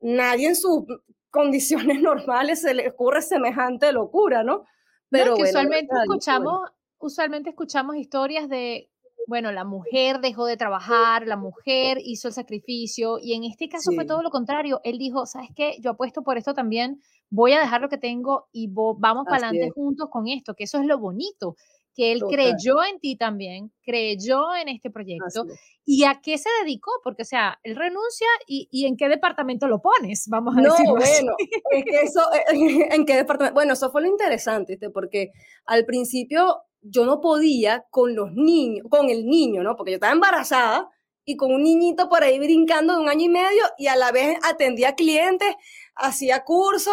nadie 0.00 0.48
en 0.48 0.56
sus 0.56 0.82
condiciones 1.30 2.00
normales 2.02 2.60
se 2.60 2.74
le 2.74 2.88
ocurre 2.88 3.22
semejante 3.22 3.92
locura, 3.92 4.44
¿no? 4.44 4.64
Pero 5.08 5.34
usualmente 5.34 5.94
escuchamos, 6.02 6.70
usualmente 6.98 7.50
escuchamos 7.50 7.96
historias 7.96 8.48
de 8.48 8.91
bueno, 9.26 9.52
la 9.52 9.64
mujer 9.64 10.20
dejó 10.20 10.46
de 10.46 10.56
trabajar, 10.56 11.26
la 11.26 11.36
mujer 11.36 11.98
hizo 12.04 12.28
el 12.28 12.34
sacrificio 12.34 13.18
y 13.20 13.34
en 13.34 13.44
este 13.44 13.68
caso 13.68 13.92
fue 13.94 14.04
todo 14.04 14.22
lo 14.22 14.30
contrario. 14.30 14.80
Él 14.84 14.98
dijo, 14.98 15.26
¿sabes 15.26 15.50
qué? 15.54 15.76
Yo 15.80 15.90
apuesto 15.90 16.22
por 16.22 16.38
esto 16.38 16.54
también, 16.54 17.00
voy 17.30 17.52
a 17.52 17.60
dejar 17.60 17.80
lo 17.80 17.88
que 17.88 17.98
tengo 17.98 18.48
y 18.52 18.68
vamos 18.68 19.24
para 19.24 19.48
adelante 19.48 19.70
juntos 19.70 20.08
con 20.10 20.28
esto, 20.28 20.54
que 20.54 20.64
eso 20.64 20.78
es 20.78 20.86
lo 20.86 20.98
bonito, 20.98 21.56
que 21.94 22.12
él 22.12 22.20
creyó 22.28 22.82
en 22.84 22.98
ti 23.00 23.16
también, 23.16 23.70
creyó 23.82 24.54
en 24.60 24.68
este 24.68 24.90
proyecto. 24.90 25.44
¿Y 25.84 26.04
a 26.04 26.20
qué 26.22 26.38
se 26.38 26.48
dedicó? 26.62 26.90
Porque, 27.02 27.22
o 27.22 27.26
sea, 27.26 27.58
él 27.62 27.76
renuncia 27.76 28.28
y, 28.46 28.86
¿en 28.86 28.96
qué 28.96 29.08
departamento 29.08 29.66
lo 29.68 29.80
pones? 29.80 30.26
Vamos 30.28 30.56
a 30.56 30.60
no, 30.60 30.74
bueno, 30.88 31.34
es 31.70 31.84
que 31.84 32.00
eso, 32.02 32.20
¿en 32.92 33.04
qué 33.04 33.16
departamento? 33.16 33.54
Bueno, 33.54 33.74
eso 33.74 33.90
fue 33.90 34.02
lo 34.02 34.08
interesante, 34.08 34.78
porque 34.90 35.32
al 35.66 35.84
principio 35.84 36.62
yo 36.82 37.06
no 37.06 37.20
podía 37.20 37.86
con 37.90 38.14
los 38.14 38.32
niños, 38.32 38.86
con 38.90 39.08
el 39.08 39.26
niño, 39.26 39.62
¿no? 39.62 39.76
Porque 39.76 39.92
yo 39.92 39.96
estaba 39.96 40.12
embarazada 40.12 40.90
y 41.24 41.36
con 41.36 41.52
un 41.52 41.62
niñito 41.62 42.08
por 42.08 42.22
ahí 42.24 42.38
brincando 42.38 42.94
de 42.94 43.00
un 43.00 43.08
año 43.08 43.26
y 43.26 43.28
medio 43.28 43.62
y 43.78 43.86
a 43.86 43.96
la 43.96 44.10
vez 44.10 44.38
atendía 44.42 44.94
clientes, 44.94 45.54
hacía 45.94 46.44
cursos, 46.44 46.92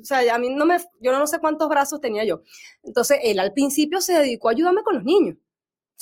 o 0.00 0.04
sea, 0.04 0.34
a 0.34 0.38
mí 0.38 0.50
no 0.50 0.66
me, 0.66 0.78
yo 1.00 1.16
no 1.16 1.26
sé 1.26 1.38
cuántos 1.38 1.68
brazos 1.68 2.00
tenía 2.00 2.24
yo. 2.24 2.42
Entonces, 2.82 3.18
él 3.22 3.38
al 3.38 3.52
principio 3.52 4.00
se 4.00 4.14
dedicó 4.14 4.48
a 4.48 4.52
ayudarme 4.52 4.82
con 4.82 4.96
los 4.96 5.04
niños, 5.04 5.36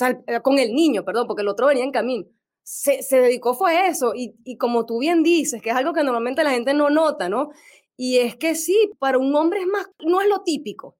o 0.00 0.04
eh, 0.06 0.40
con 0.42 0.58
el 0.58 0.74
niño, 0.74 1.04
perdón, 1.04 1.26
porque 1.26 1.42
el 1.42 1.48
otro 1.48 1.66
venía 1.66 1.84
en 1.84 1.92
camino. 1.92 2.26
Se, 2.62 3.02
se 3.02 3.20
dedicó 3.20 3.54
fue 3.54 3.88
eso, 3.88 4.14
y, 4.14 4.34
y 4.44 4.56
como 4.56 4.86
tú 4.86 4.98
bien 4.98 5.22
dices, 5.22 5.62
que 5.62 5.70
es 5.70 5.76
algo 5.76 5.92
que 5.92 6.02
normalmente 6.02 6.44
la 6.44 6.50
gente 6.50 6.74
no 6.74 6.90
nota, 6.90 7.28
¿no? 7.28 7.50
Y 7.96 8.18
es 8.18 8.36
que 8.36 8.54
sí, 8.54 8.90
para 8.98 9.18
un 9.18 9.34
hombre 9.34 9.60
es 9.60 9.66
más, 9.66 9.86
no 10.04 10.20
es 10.20 10.28
lo 10.28 10.42
típico. 10.42 10.96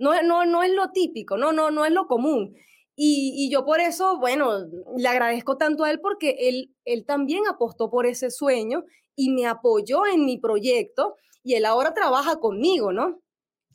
No, 0.00 0.20
no, 0.22 0.44
no 0.44 0.62
es 0.62 0.72
lo 0.72 0.90
típico, 0.90 1.36
no, 1.36 1.52
no, 1.52 1.70
no 1.70 1.84
es 1.84 1.92
lo 1.92 2.06
común. 2.06 2.56
Y, 2.96 3.32
y, 3.36 3.50
yo 3.50 3.64
por 3.64 3.80
eso, 3.80 4.18
bueno, 4.18 4.50
le 4.96 5.08
agradezco 5.08 5.56
tanto 5.56 5.84
a 5.84 5.90
él 5.90 6.00
porque 6.00 6.36
él, 6.40 6.74
él 6.84 7.06
también 7.06 7.46
apostó 7.46 7.88
por 7.88 8.06
ese 8.06 8.30
sueño 8.30 8.84
y 9.14 9.30
me 9.30 9.46
apoyó 9.46 10.06
en 10.06 10.24
mi 10.26 10.38
proyecto 10.38 11.16
y 11.42 11.54
él 11.54 11.64
ahora 11.64 11.94
trabaja 11.94 12.36
conmigo, 12.36 12.92
¿no? 12.92 13.20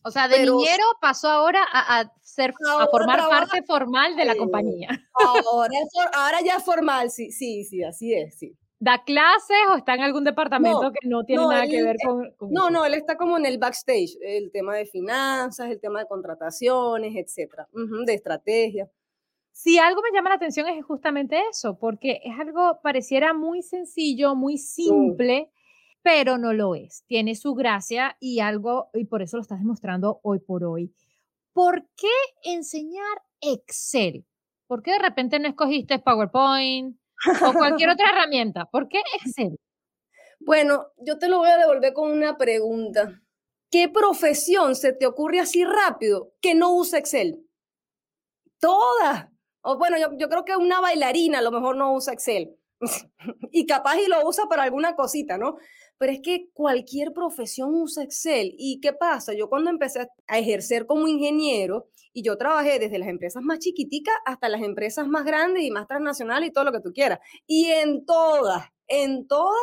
O 0.03 0.11
sea, 0.11 0.27
de 0.27 0.39
niñero 0.39 0.83
pasó 1.01 1.29
ahora 1.29 1.63
a, 1.71 2.11
ser, 2.21 2.53
a 2.79 2.87
formar 2.87 3.27
parte 3.27 3.63
formal 3.63 4.15
de 4.15 4.25
la 4.25 4.35
compañía. 4.35 4.89
Ahora, 5.13 5.73
ahora 6.13 6.41
ya 6.41 6.59
formal, 6.59 7.09
sí, 7.09 7.31
sí, 7.31 7.63
sí, 7.63 7.83
así 7.83 8.13
es, 8.13 8.37
sí. 8.37 8.55
¿Da 8.79 9.03
clases 9.03 9.57
o 9.71 9.77
está 9.77 9.93
en 9.95 10.01
algún 10.01 10.25
departamento 10.25 10.91
que 10.91 11.07
no 11.07 11.23
tiene 11.23 11.43
nada 11.47 11.65
que 11.65 11.81
ver 11.81 11.95
con, 12.05 12.51
No, 12.51 12.69
no, 12.69 12.85
él 12.85 12.93
está 12.93 13.15
como 13.15 13.37
en 13.37 13.45
el 13.45 13.57
backstage, 13.57 14.17
el 14.21 14.51
tema 14.51 14.75
de 14.75 14.85
finanzas, 14.85 15.69
el 15.69 15.79
tema 15.79 15.99
de 15.99 16.07
contrataciones, 16.07 17.15
etcétera, 17.15 17.67
de 17.71 18.13
estrategia. 18.13 18.89
Si 19.53 19.79
algo 19.79 20.01
me 20.01 20.13
llama 20.13 20.29
la 20.29 20.35
atención 20.35 20.67
es 20.67 20.83
justamente 20.83 21.41
eso, 21.49 21.79
porque 21.79 22.19
es 22.25 22.37
algo, 22.37 22.81
pareciera 22.83 23.33
muy 23.33 23.61
sencillo, 23.61 24.35
muy 24.35 24.57
simple, 24.57 25.49
pero 26.01 26.37
no 26.37 26.51
lo 26.51 26.75
es. 26.75 27.05
Tiene 27.07 27.35
su 27.35 27.55
gracia 27.55 28.17
y 28.19 28.41
algo, 28.41 28.89
y 28.93 29.05
por 29.05 29.21
eso 29.21 29.37
lo 29.37 29.41
estás 29.41 29.59
demostrando 29.59 30.19
hoy 30.23 30.39
por 30.39 30.65
hoy. 30.65 30.93
¿Por 31.53 31.87
qué 31.95 32.11
enseñar 32.43 33.23
Excel? 33.39 34.25
¿Por 34.67 34.83
qué 34.83 34.91
de 34.91 34.99
repente 34.99 35.39
no 35.39 35.47
escogiste 35.47 35.99
PowerPoint? 35.99 36.97
O 37.41 37.53
cualquier 37.53 37.89
otra 37.91 38.09
herramienta. 38.09 38.65
¿Por 38.65 38.87
qué 38.87 39.01
Excel? 39.23 39.57
Bueno, 40.39 40.87
yo 40.97 41.17
te 41.17 41.27
lo 41.27 41.39
voy 41.39 41.49
a 41.49 41.57
devolver 41.57 41.93
con 41.93 42.11
una 42.11 42.37
pregunta. 42.37 43.21
¿Qué 43.71 43.89
profesión 43.89 44.75
se 44.75 44.93
te 44.93 45.05
ocurre 45.05 45.39
así 45.39 45.65
rápido 45.65 46.33
que 46.41 46.55
no 46.55 46.73
use 46.73 46.97
Excel? 46.97 47.45
Todas. 48.59 49.27
O 49.61 49.77
bueno, 49.77 49.97
yo, 49.97 50.15
yo 50.17 50.29
creo 50.29 50.45
que 50.45 50.55
una 50.55 50.79
bailarina 50.79 51.39
a 51.39 51.41
lo 51.41 51.51
mejor 51.51 51.75
no 51.75 51.93
usa 51.93 52.13
Excel. 52.13 52.55
y 53.51 53.65
capaz 53.65 53.97
y 53.97 54.07
lo 54.07 54.27
usa 54.27 54.45
para 54.47 54.63
alguna 54.63 54.95
cosita, 54.95 55.37
¿no? 55.37 55.57
Pero 55.97 56.11
es 56.11 56.19
que 56.21 56.49
cualquier 56.53 57.13
profesión 57.13 57.73
usa 57.73 58.03
Excel. 58.03 58.53
¿Y 58.57 58.79
qué 58.81 58.93
pasa? 58.93 59.33
Yo 59.33 59.49
cuando 59.49 59.69
empecé 59.69 60.07
a 60.27 60.39
ejercer 60.39 60.85
como 60.85 61.07
ingeniero, 61.07 61.87
y 62.15 62.23
yo 62.23 62.37
trabajé 62.37 62.79
desde 62.79 62.97
las 62.97 63.09
empresas 63.09 63.43
más 63.43 63.59
chiquiticas 63.59 64.15
hasta 64.25 64.47
las 64.47 64.61
empresas 64.61 65.05
más 65.05 65.25
grandes 65.25 65.63
y 65.63 65.69
más 65.69 65.85
transnacionales 65.85 66.47
y 66.47 66.53
todo 66.53 66.63
lo 66.63 66.71
que 66.71 66.79
tú 66.79 66.93
quieras. 66.93 67.19
Y 67.45 67.65
en 67.65 68.05
todas, 68.05 68.69
en 68.87 69.27
todas, 69.27 69.59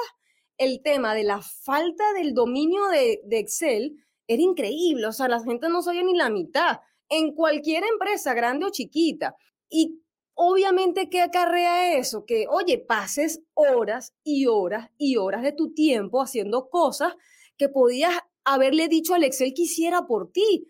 el 0.58 0.82
tema 0.82 1.14
de 1.14 1.24
la 1.24 1.40
falta 1.40 2.04
del 2.12 2.34
dominio 2.34 2.88
de, 2.88 3.22
Excel 3.38 3.96
era 4.26 4.42
increíble. 4.42 5.06
O 5.06 5.12
sea, 5.12 5.28
la 5.28 5.42
gente 5.42 5.70
no 5.70 5.80
sabía 5.80 6.02
ni 6.02 6.14
la 6.14 6.28
mitad. 6.28 6.80
En 7.08 7.34
cualquier 7.34 7.84
empresa, 7.84 8.34
grande 8.34 8.66
o 8.66 8.70
chiquita. 8.70 9.34
Y 9.70 10.02
obviamente, 10.34 11.08
¿qué 11.08 11.22
acarrea 11.22 11.96
eso? 11.96 12.26
Que, 12.26 12.44
oye, 12.50 12.76
pases 12.76 13.40
horas 13.54 14.12
y 14.22 14.44
horas 14.44 14.90
y 14.98 15.16
horas 15.16 15.42
de 15.42 15.52
tu 15.52 15.72
tiempo 15.72 16.20
haciendo 16.20 16.68
cosas 16.68 17.14
que 17.56 17.70
podías 17.70 18.12
haberle 18.44 18.88
dicho 18.88 19.14
al 19.14 19.24
Excel 19.24 19.54
que 19.54 19.62
hiciera 19.62 20.06
por 20.06 20.30
ti. 20.32 20.66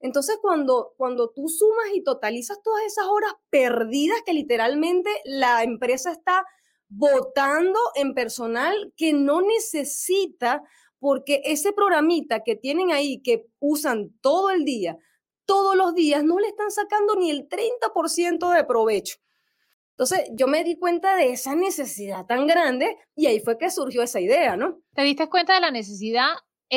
Entonces, 0.00 0.38
cuando, 0.40 0.94
cuando 0.96 1.30
tú 1.30 1.48
sumas 1.48 1.86
y 1.94 2.02
totalizas 2.02 2.62
todas 2.62 2.84
esas 2.84 3.06
horas 3.06 3.32
perdidas 3.50 4.18
que 4.24 4.34
literalmente 4.34 5.10
la 5.24 5.62
empresa 5.62 6.12
está 6.12 6.44
votando 6.88 7.78
en 7.94 8.14
personal 8.14 8.92
que 8.96 9.12
no 9.12 9.40
necesita, 9.40 10.62
porque 10.98 11.42
ese 11.44 11.72
programita 11.72 12.40
que 12.44 12.56
tienen 12.56 12.92
ahí, 12.92 13.22
que 13.22 13.46
usan 13.58 14.10
todo 14.20 14.50
el 14.50 14.64
día, 14.64 14.96
todos 15.44 15.76
los 15.76 15.94
días, 15.94 16.24
no 16.24 16.38
le 16.38 16.48
están 16.48 16.70
sacando 16.70 17.16
ni 17.16 17.30
el 17.30 17.48
30% 17.48 18.54
de 18.54 18.64
provecho. 18.64 19.16
Entonces, 19.92 20.28
yo 20.32 20.46
me 20.46 20.62
di 20.62 20.76
cuenta 20.76 21.16
de 21.16 21.30
esa 21.30 21.54
necesidad 21.54 22.26
tan 22.26 22.46
grande 22.46 22.98
y 23.14 23.26
ahí 23.26 23.40
fue 23.40 23.56
que 23.56 23.70
surgió 23.70 24.02
esa 24.02 24.20
idea, 24.20 24.56
¿no? 24.56 24.82
Te 24.94 25.02
diste 25.02 25.28
cuenta 25.28 25.54
de 25.54 25.60
la 25.60 25.70
necesidad 25.70 26.28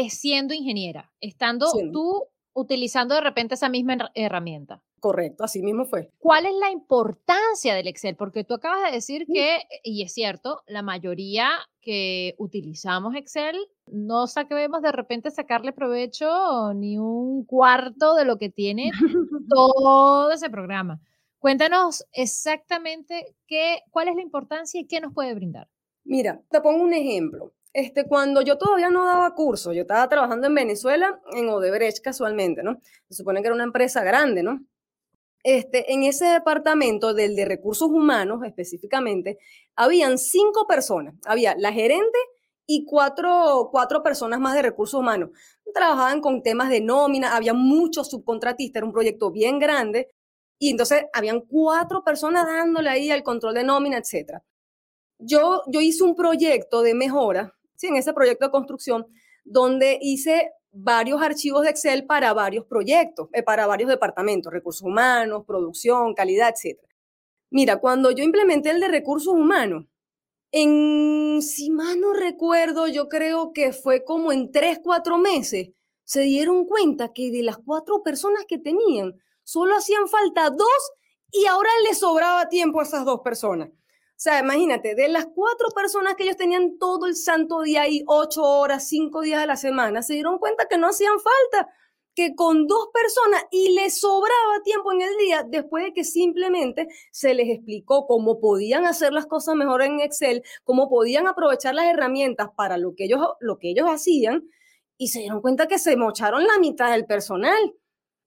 siendo 0.10 0.54
ingeniera, 0.54 1.12
estando 1.20 1.68
tú 1.92 2.28
utilizando 2.54 3.16
de 3.16 3.22
repente 3.22 3.56
esa 3.56 3.70
misma 3.70 4.12
herramienta. 4.14 4.82
Correcto, 5.00 5.44
así 5.44 5.62
mismo 5.62 5.86
fue. 5.86 6.12
¿Cuál 6.20 6.46
es 6.46 6.54
la 6.60 6.72
importancia 6.72 7.74
del 7.74 7.88
Excel? 7.88 8.16
Porque 8.16 8.44
tú 8.44 8.56
acabas 8.56 8.84
de 8.84 8.92
decir 8.92 9.26
que, 9.26 9.60
y 9.84 10.04
es 10.04 10.14
cierto, 10.14 10.62
la 10.68 10.82
mayoría 10.82 11.50
que 11.82 12.36
utilizamos 12.38 13.16
Excel 13.16 13.58
no 13.88 14.28
sabemos 14.28 14.82
de 14.82 14.92
repente 14.92 15.32
sacarle 15.32 15.72
provecho 15.72 16.74
ni 16.74 16.98
un 16.98 17.46
cuarto 17.46 18.16
de 18.16 18.26
lo 18.26 18.38
que 18.38 18.50
tiene 18.50 18.92
todo 19.50 20.32
ese 20.32 20.50
programa. 20.50 21.00
Cuéntanos 21.40 22.06
exactamente 22.12 23.36
qué, 23.48 23.84
cuál 23.92 24.10
es 24.10 24.16
la 24.16 24.22
importancia 24.22 24.82
y 24.82 24.86
qué 24.86 25.00
nos 25.00 25.14
puede 25.14 25.34
brindar. 25.34 25.70
Mira, 26.04 26.42
te 26.50 26.60
pongo 26.60 26.84
un 26.84 26.94
ejemplo. 26.94 27.54
Este, 27.74 28.06
cuando 28.06 28.42
yo 28.42 28.58
todavía 28.58 28.90
no 28.90 29.06
daba 29.06 29.36
curso, 29.36 29.74
yo 29.74 29.82
estaba 29.82 30.08
trabajando 30.10 30.48
en 30.48 30.56
Venezuela, 30.56 31.20
en 31.34 31.50
Odebrecht 31.50 32.04
casualmente, 32.04 32.64
¿no? 32.64 32.82
Se 33.10 33.16
supone 33.16 33.42
que 33.42 33.48
era 33.48 33.56
una 33.56 33.64
empresa 33.64 34.04
grande, 34.04 34.44
¿no? 34.44 34.60
Este, 35.44 35.94
en 35.94 36.04
ese 36.04 36.26
departamento 36.26 37.14
del 37.14 37.36
de 37.36 37.46
recursos 37.46 37.90
humanos 37.90 38.42
específicamente, 38.46 39.38
habían 39.76 40.18
cinco 40.18 40.68
personas. 40.68 41.16
Había 41.26 41.56
la 41.58 41.72
gerente 41.72 42.18
y 42.66 42.86
cuatro, 42.86 43.70
cuatro 43.72 44.04
personas 44.04 44.40
más 44.40 44.56
de 44.56 44.64
recursos 44.64 45.00
humanos. 45.00 45.30
Trabajaban 45.74 46.22
con 46.22 46.44
temas 46.44 46.70
de 46.70 46.82
nómina, 46.82 47.36
había 47.36 47.54
muchos 47.54 48.10
subcontratistas, 48.10 48.78
era 48.78 48.86
un 48.86 48.94
proyecto 48.94 49.32
bien 49.32 49.60
grande. 49.60 50.10
Y 50.60 50.72
entonces 50.72 51.06
habían 51.14 51.42
cuatro 51.42 52.04
personas 52.04 52.46
dándole 52.46 52.90
ahí 52.90 53.12
al 53.12 53.24
control 53.24 53.54
de 53.54 53.64
nómina, 53.64 53.98
etc. 53.98 54.40
Yo, 55.20 55.64
yo 55.68 55.80
hice 55.80 56.04
un 56.04 56.16
proyecto 56.16 56.82
de 56.82 56.94
mejora, 56.94 57.56
¿sí? 57.80 57.88
en 57.88 57.96
ese 57.96 58.14
proyecto 58.14 58.46
de 58.46 58.52
construcción, 58.52 59.08
donde 59.46 59.98
hice 60.02 60.52
varios 60.72 61.22
archivos 61.22 61.64
de 61.64 61.70
Excel 61.70 62.06
para 62.06 62.34
varios 62.34 62.66
proyectos, 62.66 63.30
eh, 63.34 63.42
para 63.42 63.66
varios 63.68 63.90
departamentos, 63.90 64.52
recursos 64.52 64.84
humanos, 64.84 65.46
producción, 65.48 66.14
calidad, 66.14 66.54
etc. 66.54 66.78
Mira, 67.50 67.78
cuando 67.78 68.12
yo 68.12 68.24
implementé 68.24 68.70
el 68.72 68.82
de 68.82 68.90
recursos 68.90 69.34
humanos, 69.34 69.86
en, 70.52 71.42
si 71.42 71.70
mal 71.72 72.00
no 72.00 72.14
recuerdo, 72.14 72.88
yo 72.88 73.08
creo 73.08 73.54
que 73.54 73.72
fue 73.72 74.04
como 74.04 74.32
en 74.32 74.52
tres, 74.52 74.80
cuatro 74.84 75.18
meses, 75.18 75.70
se 76.04 76.22
dieron 76.22 76.66
cuenta 76.66 77.14
que 77.14 77.32
de 77.32 77.44
las 77.44 77.58
cuatro 77.60 78.04
personas 78.04 78.44
que 78.48 78.58
tenían, 78.58 79.14
solo 79.44 79.76
hacían 79.76 80.08
falta 80.08 80.50
dos 80.50 80.92
y 81.32 81.46
ahora 81.46 81.70
les 81.88 82.00
sobraba 82.00 82.50
tiempo 82.50 82.80
a 82.80 82.84
esas 82.84 83.06
dos 83.06 83.22
personas. 83.22 83.70
O 84.20 84.22
sea, 84.22 84.40
imagínate, 84.40 84.96
de 84.96 85.08
las 85.08 85.28
cuatro 85.34 85.70
personas 85.74 86.16
que 86.16 86.24
ellos 86.24 86.36
tenían 86.36 86.78
todo 86.78 87.06
el 87.06 87.16
santo 87.16 87.62
día 87.62 87.84
ahí, 87.84 88.04
ocho 88.06 88.44
horas, 88.44 88.86
cinco 88.90 89.22
días 89.22 89.42
a 89.42 89.46
la 89.46 89.56
semana, 89.56 90.04
se 90.04 90.16
dieron 90.16 90.40
cuenta 90.40 90.68
que 90.70 90.78
no 90.78 90.88
hacían 90.88 91.14
falta, 91.22 91.72
que 92.16 92.36
con 92.36 92.68
dos 92.68 92.90
personas 92.94 93.46
y 93.50 93.70
les 93.76 94.02
sobraba 94.02 94.62
tiempo 94.66 94.92
en 94.92 95.04
el 95.04 95.16
día 95.20 95.46
después 95.48 95.86
de 95.86 95.94
que 95.94 96.04
simplemente 96.04 96.90
se 97.14 97.34
les 97.34 97.48
explicó 97.48 98.08
cómo 98.08 98.42
podían 98.42 98.86
hacer 98.86 99.14
las 99.14 99.26
cosas 99.26 99.56
mejor 99.56 99.84
en 99.84 100.02
Excel, 100.02 100.44
cómo 100.66 100.90
podían 100.90 101.26
aprovechar 101.26 101.74
las 101.74 101.86
herramientas 101.86 102.50
para 102.58 102.78
lo 102.78 102.96
que 102.96 103.06
ellos, 103.06 103.22
lo 103.40 103.58
que 103.58 103.70
ellos 103.70 103.88
hacían 103.88 104.50
y 104.98 105.08
se 105.08 105.20
dieron 105.20 105.40
cuenta 105.40 105.70
que 105.70 105.80
se 105.80 105.96
mocharon 105.96 106.46
la 106.46 106.60
mitad 106.60 106.92
del 106.92 107.06
personal. 107.06 107.74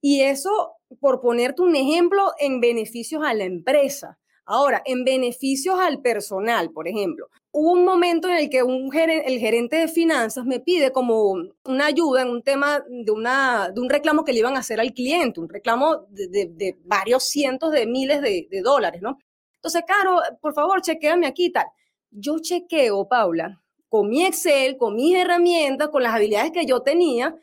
Y 0.01 0.21
eso, 0.21 0.71
por 0.99 1.21
ponerte 1.21 1.61
un 1.61 1.75
ejemplo, 1.75 2.31
en 2.39 2.61
beneficios 2.61 3.21
a 3.23 3.35
la 3.35 3.43
empresa. 3.43 4.17
Ahora, 4.45 4.81
en 4.85 5.05
beneficios 5.05 5.79
al 5.79 6.01
personal, 6.01 6.71
por 6.71 6.87
ejemplo, 6.87 7.29
hubo 7.51 7.71
un 7.71 7.85
momento 7.85 8.27
en 8.27 8.35
el 8.35 8.49
que 8.49 8.61
un 8.63 8.93
el 8.93 9.39
gerente 9.39 9.77
de 9.77 9.87
finanzas 9.87 10.45
me 10.45 10.59
pide 10.59 10.91
como 10.91 11.31
una 11.63 11.85
ayuda 11.85 12.23
en 12.23 12.29
un 12.29 12.41
tema 12.41 12.83
de, 12.89 13.11
una, 13.11 13.69
de 13.69 13.79
un 13.79 13.89
reclamo 13.89 14.25
que 14.25 14.33
le 14.33 14.39
iban 14.39 14.57
a 14.57 14.59
hacer 14.59 14.81
al 14.81 14.93
cliente, 14.93 15.39
un 15.39 15.47
reclamo 15.47 16.07
de, 16.09 16.77
varios 16.83 17.23
cientos 17.23 17.71
de 17.71 17.85
miles 17.85 18.21
de, 18.21 18.61
dólares, 18.61 19.01
¿no? 19.01 19.17
Entonces, 19.55 19.83
Caro, 19.87 20.19
por 20.41 20.53
favor, 20.53 20.81
chequeame 20.81 21.25
aquí 21.25 21.49
tal. 21.49 21.67
Yo 22.11 22.39
chequeo, 22.39 23.07
Paula, 23.07 23.61
con 23.87 24.09
mi 24.09 24.25
Excel, 24.25 24.75
con 24.75 24.95
mis 24.95 25.15
herramientas, 25.15 25.87
con 25.87 26.03
las 26.03 26.13
habilidades 26.13 26.51
que 26.51 26.65
yo 26.65 26.81
tenía, 26.81 27.35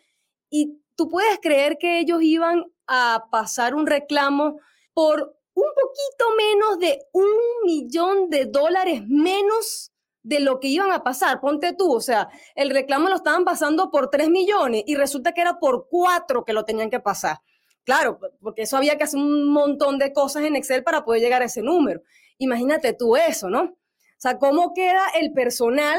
y 0.51 0.81
tú 0.97 1.09
puedes 1.09 1.39
creer 1.41 1.79
que 1.79 1.99
ellos 2.01 2.21
iban 2.23 2.65
a 2.87 3.27
pasar 3.31 3.75
un 3.75 3.87
reclamo 3.87 4.59
por 4.93 5.40
un 5.61 5.73
poquito 5.75 6.25
menos 6.37 6.79
de 6.79 7.07
un 7.13 7.31
millón 7.65 8.31
de 8.31 8.47
dólares 8.47 9.03
menos 9.07 9.93
de 10.23 10.41
lo 10.41 10.61
que 10.61 10.69
iban 10.69 10.93
a 10.93 11.03
pasar. 11.03 11.41
Ponte 11.41 11.75
tú, 11.75 11.95
o 11.95 12.01
sea, 12.01 12.29
el 12.55 12.71
reclamo 12.71 13.09
lo 13.09 13.17
estaban 13.17 13.45
pasando 13.45 13.91
por 13.91 14.11
3 14.11 14.29
millones 14.29 14.85
y 14.87 14.95
resulta 14.95 15.33
que 15.33 15.41
era 15.41 15.59
por 15.59 15.89
4 15.89 16.45
que 16.45 16.53
lo 16.53 16.65
tenían 16.65 16.91
que 16.91 17.01
pasar. 17.01 17.39
Claro, 17.85 18.19
porque 18.41 18.63
eso 18.63 18.77
había 18.77 18.99
que 18.99 19.05
hacer 19.05 19.19
un 19.19 19.51
montón 19.51 19.99
de 19.99 20.13
cosas 20.13 20.45
en 20.45 20.57
Excel 20.57 20.85
para 20.85 21.05
poder 21.05 21.23
llegar 21.23 21.43
a 21.43 21.47
ese 21.47 21.63
número. 21.63 22.03
Imagínate 22.39 22.93
tú 22.93 23.17
eso, 23.17 23.49
¿no? 23.49 23.63
O 23.63 24.23
sea, 24.23 24.39
¿cómo 24.39 24.75
queda 24.75 25.03
el 25.19 25.33
personal 25.33 25.99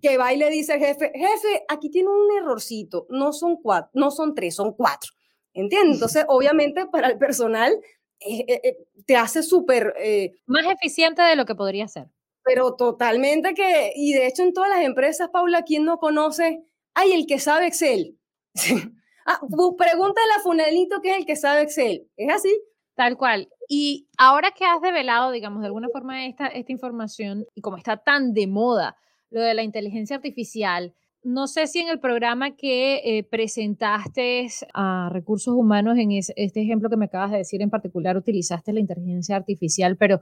que 0.00 0.18
va 0.18 0.32
y 0.32 0.36
le 0.36 0.50
dice 0.50 0.74
al 0.74 0.80
jefe, 0.80 1.12
jefe, 1.14 1.64
aquí 1.68 1.88
tiene 1.88 2.08
un 2.08 2.36
errorcito, 2.36 3.06
no 3.08 3.32
son 3.32 3.56
cuatro, 3.56 3.90
no 3.94 4.10
son 4.10 4.34
tres, 4.34 4.56
son 4.56 4.72
cuatro. 4.72 5.12
¿Entiendes? 5.54 5.94
Entonces, 5.94 6.24
obviamente, 6.28 6.86
para 6.86 7.08
el 7.08 7.18
personal 7.18 7.78
te 9.06 9.16
hace 9.16 9.42
súper... 9.42 9.94
Más 10.46 10.66
eficiente 10.66 11.22
de 11.22 11.36
lo 11.36 11.44
que 11.44 11.54
podría 11.54 11.88
ser. 11.88 12.08
Pero 12.44 12.74
totalmente 12.74 13.54
que, 13.54 13.92
y 13.94 14.12
de 14.14 14.26
hecho 14.26 14.42
en 14.42 14.52
todas 14.52 14.70
las 14.70 14.80
empresas, 14.80 15.28
Paula, 15.32 15.62
¿quién 15.62 15.84
no 15.84 15.98
conoce? 15.98 16.64
Ay, 16.94 17.12
el 17.12 17.26
que 17.26 17.38
sabe 17.38 17.68
Excel. 17.68 18.18
ah, 19.26 19.40
pregúntale 19.78 20.32
a 20.36 20.42
Funelito 20.42 21.00
que 21.00 21.12
es 21.12 21.18
el 21.18 21.26
que 21.26 21.36
sabe 21.36 21.62
Excel. 21.62 22.08
Es 22.16 22.32
así. 22.32 22.62
Tal 22.94 23.16
cual. 23.16 23.48
Y 23.68 24.08
ahora 24.18 24.50
que 24.50 24.64
has 24.64 24.80
develado, 24.82 25.30
digamos, 25.30 25.60
de 25.60 25.66
alguna 25.66 25.88
forma 25.88 26.26
esta, 26.26 26.46
esta 26.48 26.72
información 26.72 27.46
y 27.54 27.62
como 27.62 27.76
está 27.76 27.96
tan 27.96 28.34
de 28.34 28.46
moda 28.46 28.96
lo 29.30 29.40
de 29.40 29.54
la 29.54 29.62
inteligencia 29.62 30.16
artificial, 30.16 30.94
no 31.22 31.46
sé 31.46 31.66
si 31.66 31.78
en 31.78 31.88
el 31.88 32.00
programa 32.00 32.56
que 32.56 33.00
eh, 33.04 33.24
presentaste 33.24 34.48
a 34.74 35.08
recursos 35.12 35.54
humanos, 35.54 35.96
en 35.98 36.10
este 36.12 36.62
ejemplo 36.62 36.90
que 36.90 36.96
me 36.96 37.04
acabas 37.06 37.30
de 37.30 37.38
decir 37.38 37.62
en 37.62 37.70
particular, 37.70 38.16
utilizaste 38.16 38.72
la 38.72 38.80
inteligencia 38.80 39.36
artificial, 39.36 39.96
pero 39.96 40.20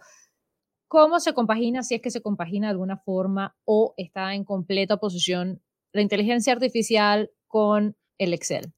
¿cómo 0.88 1.18
se 1.20 1.32
compagina, 1.32 1.82
si 1.82 1.94
es 1.94 2.02
que 2.02 2.10
se 2.10 2.20
compagina 2.20 2.68
de 2.68 2.72
alguna 2.72 2.98
forma 2.98 3.56
o 3.64 3.94
está 3.96 4.34
en 4.34 4.44
completa 4.44 4.94
oposición 4.94 5.62
la 5.92 6.02
inteligencia 6.02 6.52
artificial 6.52 7.30
con 7.46 7.96
el 8.18 8.34
Excel? 8.34 8.72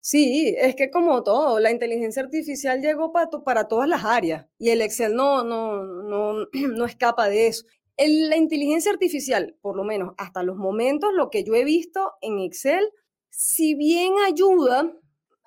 Sí, 0.00 0.56
es 0.58 0.74
que 0.74 0.90
como 0.90 1.22
todo, 1.22 1.60
la 1.60 1.70
inteligencia 1.70 2.22
artificial 2.22 2.80
llegó 2.80 3.12
para, 3.12 3.30
para 3.44 3.68
todas 3.68 3.88
las 3.88 4.04
áreas 4.04 4.46
y 4.58 4.70
el 4.70 4.80
Excel 4.80 5.14
no, 5.14 5.44
no, 5.44 5.84
no, 5.84 6.46
no 6.74 6.84
escapa 6.86 7.28
de 7.28 7.48
eso 7.48 7.66
la 7.98 8.36
inteligencia 8.36 8.92
artificial, 8.92 9.56
por 9.60 9.76
lo 9.76 9.84
menos 9.84 10.14
hasta 10.18 10.42
los 10.42 10.56
momentos, 10.56 11.12
lo 11.14 11.30
que 11.30 11.44
yo 11.44 11.54
he 11.54 11.64
visto 11.64 12.12
en 12.20 12.38
Excel, 12.38 12.90
si 13.28 13.74
bien 13.74 14.14
ayuda, 14.26 14.92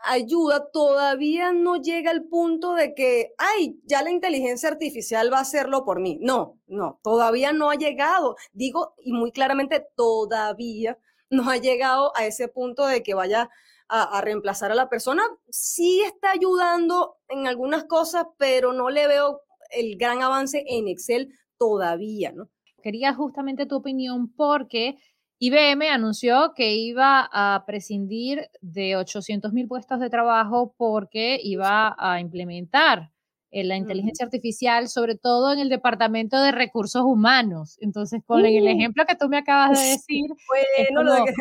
ayuda, 0.04 0.70
todavía 0.72 1.52
no 1.52 1.78
llega 1.78 2.12
al 2.12 2.26
punto 2.26 2.74
de 2.74 2.94
que, 2.94 3.34
ay, 3.38 3.80
ya 3.86 4.04
la 4.04 4.12
inteligencia 4.12 4.70
artificial 4.70 5.32
va 5.32 5.40
a 5.40 5.42
hacerlo 5.42 5.84
por 5.84 6.00
mí. 6.00 6.18
No, 6.22 6.60
no, 6.68 7.00
todavía 7.04 7.54
no 7.54 7.70
ha 7.70 7.76
llegado. 7.76 8.36
Digo, 8.54 8.96
y 9.00 9.14
muy 9.14 9.32
claramente, 9.32 9.86
todavía 9.96 10.98
no 11.30 11.50
ha 11.50 11.58
llegado 11.58 12.12
a 12.16 12.26
ese 12.26 12.48
punto 12.48 12.86
de 12.86 13.04
que 13.04 13.14
vaya 13.14 13.50
a, 13.88 14.22
reemplazar 14.22 14.72
a 14.72 14.76
la 14.76 14.90
persona. 14.90 15.24
Sí 15.50 16.02
está 16.02 16.32
ayudando 16.32 17.18
en 17.28 17.48
algunas 17.48 17.86
cosas, 17.86 18.26
pero 18.38 18.74
no 18.74 18.90
le 18.90 19.08
veo 19.08 19.42
el 19.72 19.98
gran 19.98 20.22
avance 20.22 20.64
en 20.68 20.88
Excel 20.88 21.30
todavía, 21.58 22.32
¿no? 22.32 22.50
Quería 22.82 23.14
justamente 23.14 23.66
tu 23.66 23.78
opinión 23.78 24.32
porque 24.34 24.98
IBM 25.40 25.90
anunció 25.90 26.54
que 26.56 26.76
iba 26.76 27.28
a 27.32 27.64
prescindir 27.66 28.48
de 28.62 28.96
800 28.96 29.52
mil 29.54 29.68
puestos 29.68 30.00
de 30.00 30.10
trabajo 30.10 30.74
porque 30.78 31.40
iba 31.42 31.96
a 31.98 32.20
implementar 32.20 33.12
eh, 33.52 33.64
la 33.64 33.76
inteligencia 33.76 34.26
artificial, 34.26 34.88
sobre 34.88 35.16
todo 35.16 35.54
en 35.54 35.60
el 35.60 35.70
departamento 35.70 36.42
de 36.42 36.52
recursos 36.52 37.04
humanos. 37.04 37.78
Entonces, 37.82 38.22
con 38.26 38.46
el 38.46 38.64
uh. 38.64 38.68
ejemplo 38.68 39.06
que 39.08 39.16
tú 39.16 39.30
me 39.30 39.38
acabas 39.38 39.82
de 39.82 39.90
decir, 39.92 40.26
bueno, 40.48 41.04
lo 41.04 41.14
de 41.14 41.34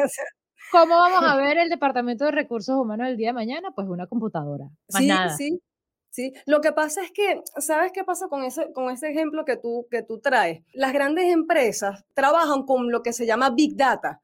¿cómo 0.71 0.95
vamos 0.97 1.23
a 1.23 1.37
ver 1.37 1.59
el 1.59 1.69
departamento 1.69 2.25
de 2.25 2.31
recursos 2.33 2.77
humanos 2.77 3.09
el 3.09 3.17
día 3.17 3.29
de 3.29 3.35
mañana? 3.35 3.71
Pues 3.75 3.89
una 3.89 4.07
computadora. 4.07 4.67
Más 4.93 5.03
sí, 5.03 5.07
nada. 5.09 5.37
sí, 5.37 5.61
¿sí? 6.15 6.33
Lo 6.47 6.61
que 6.61 6.73
pasa 6.73 7.03
es 7.03 7.11
que, 7.11 7.43
¿sabes 7.59 7.91
qué 7.93 8.05
pasa 8.05 8.29
con 8.29 8.45
ese, 8.45 8.73
con 8.73 8.89
ese 8.89 9.11
ejemplo 9.11 9.45
que 9.45 9.57
tú, 9.57 9.89
que 9.91 10.03
tú 10.03 10.21
traes? 10.21 10.63
Las 10.73 10.93
grandes 10.93 11.25
empresas 11.25 12.05
trabajan 12.15 12.65
con 12.65 12.93
lo 12.93 13.03
que 13.03 13.13
se 13.13 13.27
llama 13.27 13.51
Big 13.51 13.77
Data, 13.77 14.23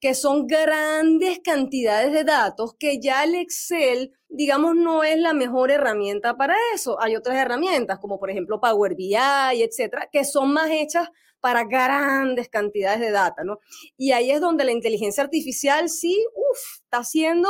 que 0.00 0.14
son 0.14 0.48
grandes 0.48 1.38
cantidades 1.38 2.12
de 2.12 2.24
datos 2.24 2.74
que 2.76 3.00
ya 3.00 3.22
el 3.22 3.36
Excel, 3.36 4.12
digamos, 4.28 4.74
no 4.74 5.04
es 5.04 5.16
la 5.16 5.32
mejor 5.32 5.70
herramienta 5.70 6.36
para 6.36 6.56
eso. 6.74 7.00
Hay 7.00 7.14
otras 7.14 7.36
herramientas, 7.36 8.00
como 8.00 8.18
por 8.18 8.30
ejemplo 8.30 8.60
Power 8.60 8.96
BI, 8.96 9.14
etcétera, 9.14 10.08
que 10.10 10.24
son 10.24 10.52
más 10.52 10.70
hechas 10.72 11.08
para 11.40 11.64
grandes 11.64 12.48
cantidades 12.48 12.98
de 12.98 13.12
data, 13.12 13.44
¿no? 13.44 13.60
Y 13.96 14.10
ahí 14.10 14.32
es 14.32 14.40
donde 14.40 14.64
la 14.64 14.72
inteligencia 14.72 15.22
artificial 15.22 15.88
sí, 15.88 16.18
uff, 16.34 16.82
está 16.82 16.98
haciendo 16.98 17.48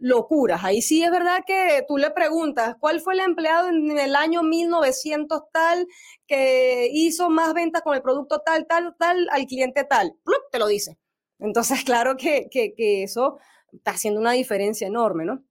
locuras. 0.00 0.64
Ahí 0.64 0.82
sí 0.82 1.02
es 1.02 1.10
verdad 1.10 1.42
que 1.46 1.84
tú 1.86 1.96
le 1.98 2.10
preguntas, 2.10 2.76
¿cuál 2.80 3.00
fue 3.00 3.14
el 3.14 3.20
empleado 3.20 3.68
en 3.68 3.98
el 3.98 4.16
año 4.16 4.42
1900 4.42 5.42
tal 5.52 5.86
que 6.26 6.88
hizo 6.92 7.30
más 7.30 7.54
ventas 7.54 7.82
con 7.82 7.94
el 7.94 8.02
producto 8.02 8.40
tal, 8.44 8.66
tal, 8.66 8.94
tal 8.98 9.28
al 9.30 9.46
cliente 9.46 9.84
tal? 9.84 10.14
Te 10.52 10.58
lo 10.58 10.66
dice. 10.66 10.98
Entonces, 11.38 11.82
claro 11.84 12.16
que, 12.16 12.48
que, 12.50 12.74
que 12.74 13.02
eso 13.02 13.38
está 13.72 13.92
haciendo 13.92 14.20
una 14.20 14.32
diferencia 14.32 14.86
enorme, 14.86 15.24
¿no? 15.24 15.44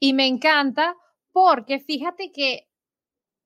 Y 0.00 0.12
me 0.12 0.26
encanta 0.26 0.96
porque 1.32 1.78
fíjate 1.80 2.32
que 2.32 2.68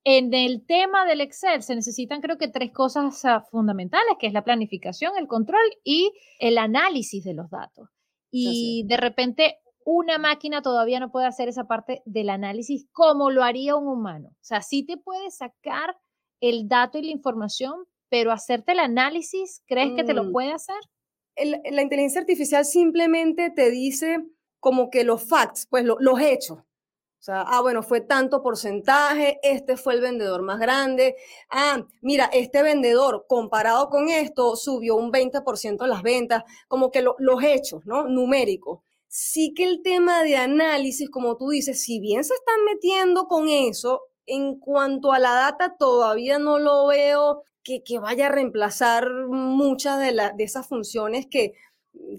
En 0.04 0.34
el 0.34 0.66
tema 0.66 1.06
del 1.06 1.20
Excel 1.20 1.62
se 1.62 1.76
necesitan 1.76 2.20
creo 2.20 2.36
que 2.36 2.48
tres 2.48 2.72
cosas 2.72 3.24
ah, 3.24 3.40
fundamentales, 3.50 4.16
que 4.18 4.26
es 4.26 4.32
la 4.32 4.42
planificación, 4.42 5.12
el 5.16 5.28
control 5.28 5.62
y 5.84 6.12
el 6.40 6.58
análisis 6.58 7.22
de 7.22 7.34
los 7.34 7.50
datos. 7.50 7.88
Y 8.32 8.84
de 8.88 8.96
repente 8.96 9.61
una 9.84 10.18
máquina 10.18 10.62
todavía 10.62 11.00
no 11.00 11.10
puede 11.10 11.26
hacer 11.26 11.48
esa 11.48 11.64
parte 11.64 12.02
del 12.04 12.30
análisis 12.30 12.86
como 12.92 13.30
lo 13.30 13.42
haría 13.42 13.76
un 13.76 13.88
humano. 13.88 14.28
O 14.28 14.44
sea, 14.44 14.62
sí 14.62 14.84
te 14.84 14.96
puede 14.96 15.30
sacar 15.30 15.96
el 16.40 16.68
dato 16.68 16.98
y 16.98 17.02
la 17.02 17.10
información, 17.10 17.84
pero 18.08 18.32
hacerte 18.32 18.72
el 18.72 18.80
análisis, 18.80 19.62
¿crees 19.66 19.94
que 19.94 20.04
te 20.04 20.14
lo 20.14 20.24
mm. 20.24 20.32
puede 20.32 20.52
hacer? 20.52 20.76
la 21.34 21.80
inteligencia 21.80 22.20
artificial 22.20 22.62
simplemente 22.66 23.48
te 23.48 23.70
dice 23.70 24.18
como 24.60 24.90
que 24.90 25.02
los 25.02 25.26
facts, 25.26 25.66
pues 25.68 25.84
los 25.84 26.20
hechos. 26.20 26.58
O 27.22 27.24
sea, 27.24 27.42
ah, 27.42 27.60
bueno, 27.60 27.84
fue 27.84 28.00
tanto 28.00 28.42
porcentaje, 28.42 29.38
este 29.44 29.76
fue 29.76 29.94
el 29.94 30.00
vendedor 30.00 30.42
más 30.42 30.58
grande. 30.58 31.14
Ah, 31.50 31.86
mira, 32.00 32.28
este 32.32 32.64
vendedor 32.64 33.26
comparado 33.28 33.88
con 33.90 34.08
esto 34.08 34.56
subió 34.56 34.96
un 34.96 35.12
20% 35.12 35.86
las 35.86 36.02
ventas, 36.02 36.42
como 36.66 36.90
que 36.90 37.00
los 37.00 37.44
hechos, 37.44 37.86
¿no? 37.86 38.08
Numéricos. 38.08 38.80
Sí 39.14 39.52
que 39.52 39.64
el 39.64 39.82
tema 39.82 40.22
de 40.22 40.36
análisis, 40.36 41.10
como 41.10 41.36
tú 41.36 41.50
dices, 41.50 41.82
si 41.82 42.00
bien 42.00 42.24
se 42.24 42.32
están 42.32 42.64
metiendo 42.64 43.26
con 43.26 43.46
eso, 43.48 44.00
en 44.24 44.58
cuanto 44.58 45.12
a 45.12 45.18
la 45.18 45.34
data 45.34 45.76
todavía 45.78 46.38
no 46.38 46.58
lo 46.58 46.86
veo 46.86 47.42
que, 47.62 47.82
vaya 48.00 48.28
a 48.28 48.30
reemplazar 48.30 49.10
muchas 49.28 50.00
de, 50.00 50.12
de 50.34 50.44
esas 50.44 50.66
funciones 50.66 51.26
que, 51.26 51.52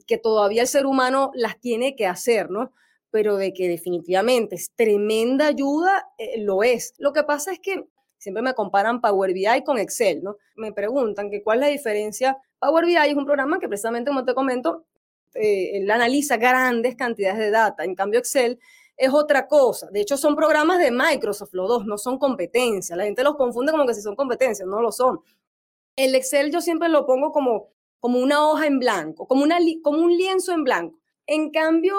que 0.05 0.19
todavía 0.19 0.61
el 0.61 0.67
ser 0.67 0.85
humano 0.85 1.31
las 1.33 1.59
tiene 1.59 1.95
que 1.95 2.05
hacer, 2.05 2.51
¿no? 2.51 2.71
pero 3.13 3.37
de 3.37 3.53
que 3.53 3.67
definitivamente 3.67 4.55
es 4.55 4.71
tremenda 4.75 5.45
ayuda, 5.45 6.07
eh, 6.17 6.41
lo 6.41 6.63
es. 6.63 6.95
Lo 6.97 7.13
que 7.13 7.23
pasa 7.23 7.51
es 7.51 7.59
que 7.59 7.85
siempre 8.17 8.41
me 8.41 8.55
comparan 8.55 9.01
Power 9.01 9.33
BI 9.33 9.63
con 9.63 9.77
Excel, 9.77 10.23
¿no? 10.23 10.37
Me 10.55 10.73
preguntan 10.73 11.29
que 11.29 11.43
cuál 11.43 11.59
es 11.59 11.61
la 11.61 11.71
diferencia. 11.71 12.37
Power 12.57 12.85
BI 12.85 12.95
es 12.95 13.15
un 13.15 13.25
programa 13.25 13.59
que 13.59 13.67
precisamente, 13.67 14.09
como 14.09 14.25
te 14.25 14.33
comento, 14.33 14.85
eh, 15.35 15.77
él 15.77 15.89
analiza 15.89 16.37
grandes 16.37 16.95
cantidades 16.95 17.39
de 17.39 17.51
data. 17.51 17.83
En 17.83 17.95
cambio, 17.95 18.19
Excel 18.19 18.59
es 18.97 19.13
otra 19.13 19.47
cosa. 19.47 19.89
De 19.91 20.01
hecho, 20.01 20.17
son 20.17 20.35
programas 20.35 20.79
de 20.79 20.91
Microsoft, 20.91 21.53
los 21.53 21.67
dos, 21.67 21.85
no 21.85 21.97
son 21.97 22.17
competencia. 22.19 22.95
La 22.95 23.05
gente 23.05 23.23
los 23.23 23.35
confunde 23.35 23.71
como 23.71 23.85
que 23.85 23.93
si 23.93 24.01
son 24.01 24.15
competencias, 24.15 24.67
no 24.67 24.81
lo 24.81 24.91
son. 24.91 25.19
El 25.95 26.15
Excel 26.15 26.51
yo 26.51 26.61
siempre 26.61 26.89
lo 26.89 27.05
pongo 27.05 27.31
como, 27.31 27.69
como 27.99 28.19
una 28.19 28.47
hoja 28.47 28.67
en 28.67 28.79
blanco, 28.79 29.27
como, 29.27 29.43
una, 29.43 29.57
como 29.83 29.99
un 29.99 30.15
lienzo 30.15 30.53
en 30.53 30.63
blanco. 30.63 30.99
En 31.27 31.51
cambio, 31.51 31.95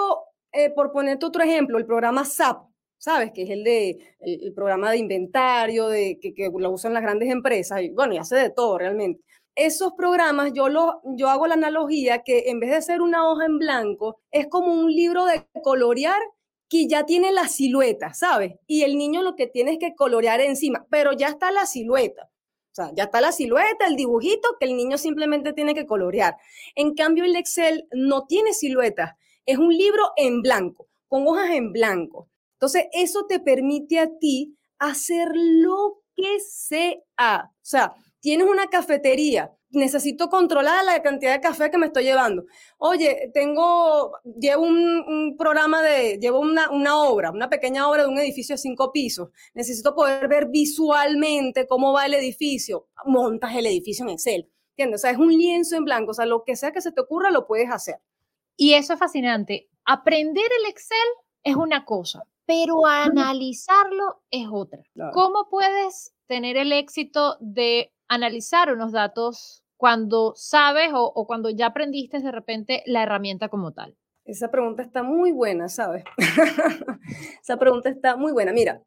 eh, 0.51 0.69
por 0.69 0.91
ponerte 0.91 1.25
otro 1.25 1.43
ejemplo, 1.43 1.77
el 1.77 1.85
programa 1.85 2.25
SAP, 2.25 2.67
¿sabes? 2.97 3.31
Que 3.33 3.43
es 3.43 3.49
el 3.49 3.63
de 3.63 4.15
el, 4.19 4.53
programa 4.53 4.91
de 4.91 4.97
inventario, 4.97 5.87
de, 5.87 6.19
que, 6.21 6.33
que, 6.33 6.49
lo 6.57 6.71
usan 6.71 6.93
las 6.93 7.03
grandes 7.03 7.29
empresas, 7.29 7.81
y 7.81 7.89
bueno, 7.89 8.13
y 8.13 8.17
hace 8.17 8.35
de 8.35 8.49
todo 8.49 8.77
realmente. 8.77 9.21
Esos 9.55 9.93
programas, 9.93 10.51
yo, 10.53 10.69
lo, 10.69 11.01
yo 11.03 11.29
hago 11.29 11.47
la 11.47 11.53
analogía 11.53 12.23
que 12.23 12.49
en 12.49 12.59
vez 12.59 12.71
de 12.71 12.81
ser 12.81 13.01
una 13.01 13.29
hoja 13.29 13.45
en 13.45 13.57
blanco, 13.57 14.19
es 14.31 14.47
como 14.47 14.73
un 14.73 14.91
libro 14.91 15.25
de 15.25 15.47
colorear 15.63 16.19
que 16.67 16.87
ya 16.87 17.05
tiene 17.05 17.31
la 17.31 17.47
silueta, 17.47 18.13
¿sabes? 18.13 18.55
Y 18.67 18.83
el 18.83 18.97
niño 18.97 19.21
lo 19.21 19.35
que 19.35 19.47
tiene 19.47 19.73
es 19.73 19.79
que 19.79 19.95
colorear 19.95 20.41
encima, 20.41 20.85
pero 20.89 21.13
ya 21.13 21.27
está 21.29 21.51
la 21.51 21.65
silueta. 21.65 22.29
O 22.71 22.75
sea, 22.75 22.91
ya 22.93 23.03
está 23.05 23.21
la 23.21 23.31
silueta, 23.31 23.87
el 23.87 23.95
dibujito 23.95 24.57
que 24.59 24.65
el 24.65 24.75
niño 24.75 24.97
simplemente 24.97 25.53
tiene 25.53 25.73
que 25.73 25.85
colorear. 25.85 26.35
En 26.75 26.93
cambio, 26.93 27.23
el 27.23 27.35
Excel 27.35 27.87
no 27.93 28.25
tiene 28.25 28.53
silueta 28.53 29.17
es 29.45 29.57
un 29.57 29.75
libro 29.75 30.11
en 30.17 30.41
blanco, 30.41 30.87
con 31.07 31.27
hojas 31.27 31.51
en 31.51 31.71
blanco. 31.71 32.29
Entonces, 32.53 32.85
eso 32.93 33.25
te 33.27 33.39
permite 33.39 33.99
a 33.99 34.09
ti 34.19 34.57
hacer 34.79 35.29
lo 35.33 36.01
que 36.15 36.39
sea. 36.39 37.51
O 37.51 37.65
sea, 37.65 37.93
tienes 38.25 38.47
una 38.47 38.65
cafetería, 38.71 39.55
necesito 39.69 40.29
controlar 40.29 40.83
la 40.83 40.99
cantidad 41.03 41.33
de 41.33 41.41
café 41.41 41.69
que 41.69 41.77
me 41.77 41.85
estoy 41.85 42.05
llevando. 42.05 42.45
Oye, 42.79 43.29
tengo, 43.35 44.13
llevo 44.23 44.63
un, 44.63 45.35
programa 45.37 45.83
de, 45.83 46.17
llevo 46.17 46.39
una, 46.39 46.71
una, 46.71 46.97
obra, 47.03 47.29
una 47.29 47.51
pequeña 47.51 47.87
obra 47.87 48.01
de 48.01 48.09
un 48.09 48.17
edificio 48.17 48.55
de 48.55 48.57
cinco 48.57 48.91
pisos. 48.91 49.29
Necesito 49.53 49.93
poder 49.93 50.27
ver 50.27 50.47
visualmente 50.47 51.67
cómo 51.67 51.93
va 51.93 52.07
el 52.07 52.15
edificio. 52.15 52.87
Montas 53.05 53.55
el 53.55 53.67
edificio 53.67 54.05
en 54.05 54.09
Excel. 54.09 54.51
¿Entiendes? 54.71 55.01
O 55.01 55.03
sea, 55.03 55.11
es 55.11 55.19
un 55.19 55.31
lienzo 55.31 55.75
en 55.75 55.85
blanco. 55.85 56.09
O 56.09 56.15
sea, 56.15 56.25
lo 56.25 56.43
que 56.43 56.55
sea 56.55 56.71
que 56.71 56.81
se 56.81 56.91
te 56.91 57.01
ocurra, 57.01 57.29
lo 57.29 57.45
puedes 57.45 57.69
hacer. 57.69 57.97
Y 58.57 58.73
eso 58.73 58.93
es 58.93 58.99
fascinante. 58.99 59.69
Aprender 59.85 60.49
el 60.61 60.71
Excel 60.71 60.97
es 61.43 61.55
una 61.55 61.85
cosa, 61.85 62.23
pero 62.47 62.87
analizarlo 62.87 64.23
es 64.31 64.47
otra. 64.51 64.81
¿Cómo 65.13 65.47
puedes 65.47 66.15
tener 66.25 66.57
el 66.57 66.71
éxito 66.71 67.37
de 67.39 67.94
analizar 68.07 68.71
unos 68.71 68.91
datos 68.91 69.63
cuando 69.77 70.33
sabes 70.35 70.91
o, 70.93 71.25
cuando 71.27 71.49
ya 71.49 71.67
aprendiste 71.67 72.19
de 72.19 72.31
repente 72.31 72.83
la 72.85 73.03
herramienta 73.03 73.49
como 73.49 73.71
tal? 73.73 73.95
Esa 74.23 74.49
pregunta 74.49 74.81
está 74.81 75.03
muy 75.03 75.31
buena, 75.31 75.69
¿sabes? 75.69 76.03
Esa 77.41 77.57
pregunta 77.57 77.89
está 77.89 78.15
muy 78.15 78.31
buena. 78.31 78.53
Mira, 78.53 78.81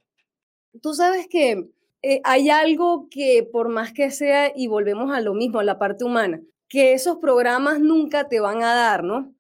tú 0.83 0.95
sabes 0.95 1.29
que 1.29 1.71
eh, 2.03 2.21
hay 2.25 2.51
algo 2.51 3.09
que 3.11 3.49
por 3.51 3.69
más 3.69 3.93
que 3.93 4.11
sea, 4.11 4.53
y 4.55 4.67
volvemos 4.67 5.13
a 5.13 5.21
lo 5.21 5.35
mismo, 5.35 5.61
a 5.61 5.65
la 5.65 5.79
parte 5.79 6.05
humana, 6.05 6.41
que 6.69 6.93
esos 6.93 7.19
programas 7.19 7.81
nunca 7.81 8.29
te 8.29 8.41
van 8.41 8.63
a 8.63 8.75
dar, 8.75 9.05
¿no? 9.05 9.35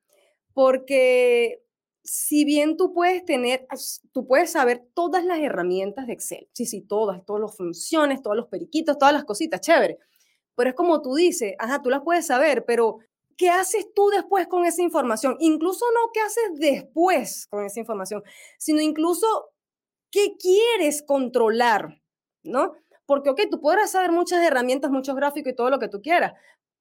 porque 0.58 1.62
si 2.02 2.44
bien 2.44 2.76
tú 2.76 2.92
puedes 2.92 3.24
tener, 3.24 3.66
tú 4.12 4.26
puedes 4.26 4.52
saber 4.52 4.86
todas 4.94 5.24
las 5.24 5.38
herramientas 5.40 6.06
de 6.06 6.14
Excel, 6.14 6.48
sí, 6.52 6.66
sí, 6.66 6.80
todas, 6.80 7.24
todas 7.24 7.42
las 7.42 7.56
funciones, 7.56 8.22
todos 8.22 8.36
los 8.36 8.46
periquitos, 8.46 8.98
todas 8.98 9.14
las 9.14 9.24
cositas, 9.24 9.60
chévere. 9.60 9.98
Pero 10.54 10.70
es 10.70 10.76
como 10.76 11.02
tú 11.02 11.14
dices, 11.14 11.54
ajá, 11.58 11.82
tú 11.82 11.90
las 11.90 12.02
puedes 12.02 12.26
saber, 12.26 12.64
pero 12.64 12.98
¿qué 13.36 13.50
haces 13.50 13.86
tú 13.94 14.08
después 14.10 14.48
con 14.48 14.64
esa 14.64 14.82
información? 14.82 15.36
Incluso 15.38 15.84
no 15.92 16.10
qué 16.12 16.20
haces 16.20 16.58
después 16.58 17.46
con 17.48 17.64
esa 17.64 17.80
información, 17.80 18.22
sino 18.58 18.80
incluso 18.80 19.26
qué 20.10 20.36
quieres 20.38 21.02
controlar, 21.02 22.02
¿no? 22.42 22.72
Porque, 23.06 23.30
ok, 23.30 23.42
tú 23.50 23.60
podrás 23.60 23.92
saber 23.92 24.12
muchas 24.12 24.42
herramientas, 24.42 24.90
muchos 24.90 25.14
gráficos 25.14 25.52
y 25.52 25.56
todo 25.56 25.70
lo 25.70 25.78
que 25.78 25.88
tú 25.88 26.02
quieras, 26.02 26.32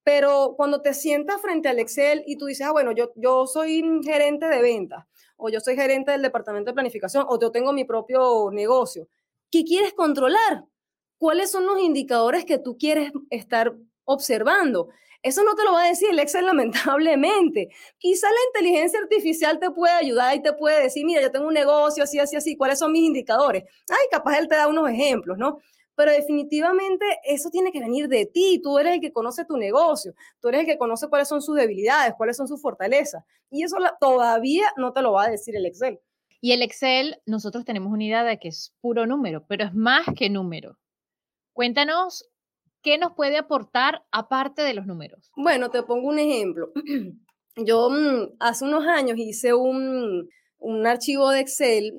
pero 0.04 0.54
cuando 0.56 0.80
te 0.82 0.94
sientas 0.94 1.40
frente 1.40 1.68
al 1.68 1.78
Excel 1.78 2.22
y 2.26 2.36
tú 2.36 2.46
dices, 2.46 2.66
ah, 2.66 2.72
bueno, 2.72 2.92
yo, 2.92 3.12
yo 3.16 3.46
soy 3.46 3.82
gerente 4.04 4.46
de 4.46 4.62
ventas, 4.62 5.04
o 5.36 5.48
yo 5.48 5.60
soy 5.60 5.76
gerente 5.76 6.12
del 6.12 6.22
departamento 6.22 6.70
de 6.70 6.74
planificación, 6.74 7.26
o 7.28 7.38
yo 7.38 7.50
tengo 7.50 7.72
mi 7.72 7.84
propio 7.84 8.50
negocio, 8.52 9.08
¿qué 9.50 9.64
quieres 9.64 9.92
controlar? 9.92 10.64
¿Cuáles 11.18 11.50
son 11.50 11.66
los 11.66 11.80
indicadores 11.80 12.44
que 12.44 12.58
tú 12.58 12.76
quieres 12.78 13.12
estar 13.30 13.74
observando? 14.04 14.88
Eso 15.22 15.42
no 15.42 15.56
te 15.56 15.64
lo 15.64 15.72
va 15.72 15.84
a 15.84 15.88
decir 15.88 16.10
el 16.10 16.18
Excel 16.20 16.46
lamentablemente. 16.46 17.68
Quizá 17.98 18.28
la 18.28 18.60
inteligencia 18.60 19.00
artificial 19.00 19.58
te 19.58 19.70
puede 19.70 19.92
ayudar 19.92 20.36
y 20.36 20.42
te 20.42 20.52
puede 20.52 20.82
decir, 20.82 21.04
mira, 21.04 21.20
yo 21.20 21.30
tengo 21.30 21.48
un 21.48 21.54
negocio 21.54 22.04
así, 22.04 22.18
así, 22.18 22.36
así, 22.36 22.56
¿cuáles 22.56 22.78
son 22.78 22.92
mis 22.92 23.02
indicadores? 23.02 23.64
Ay, 23.90 24.06
capaz 24.10 24.38
él 24.38 24.48
te 24.48 24.54
da 24.56 24.68
unos 24.68 24.88
ejemplos, 24.88 25.38
¿no? 25.38 25.58
Pero 25.98 26.12
definitivamente 26.12 27.04
eso 27.24 27.50
tiene 27.50 27.72
que 27.72 27.80
venir 27.80 28.06
de 28.06 28.24
ti. 28.24 28.60
Tú 28.62 28.78
eres 28.78 28.94
el 28.94 29.00
que 29.00 29.12
conoce 29.12 29.44
tu 29.44 29.56
negocio, 29.56 30.14
tú 30.40 30.46
eres 30.46 30.60
el 30.60 30.66
que 30.66 30.78
conoce 30.78 31.08
cuáles 31.08 31.26
son 31.26 31.42
sus 31.42 31.56
debilidades, 31.56 32.14
cuáles 32.16 32.36
son 32.36 32.46
sus 32.46 32.62
fortalezas. 32.62 33.24
Y 33.50 33.64
eso 33.64 33.78
todavía 33.98 34.68
no 34.76 34.92
te 34.92 35.02
lo 35.02 35.10
va 35.10 35.24
a 35.24 35.30
decir 35.30 35.56
el 35.56 35.66
Excel. 35.66 35.98
Y 36.40 36.52
el 36.52 36.62
Excel, 36.62 37.20
nosotros 37.26 37.64
tenemos 37.64 37.92
una 37.92 38.04
idea 38.04 38.22
de 38.22 38.38
que 38.38 38.46
es 38.46 38.72
puro 38.80 39.08
número, 39.08 39.44
pero 39.48 39.64
es 39.64 39.74
más 39.74 40.06
que 40.16 40.30
número. 40.30 40.78
Cuéntanos 41.52 42.30
qué 42.80 42.96
nos 42.96 43.14
puede 43.14 43.36
aportar 43.36 44.04
aparte 44.12 44.62
de 44.62 44.74
los 44.74 44.86
números. 44.86 45.32
Bueno, 45.34 45.68
te 45.68 45.82
pongo 45.82 46.10
un 46.10 46.20
ejemplo. 46.20 46.70
Yo 47.56 47.90
mm, 47.90 48.36
hace 48.38 48.64
unos 48.64 48.86
años 48.86 49.18
hice 49.18 49.52
un, 49.52 50.30
un 50.58 50.86
archivo 50.86 51.30
de 51.30 51.40
Excel 51.40 51.92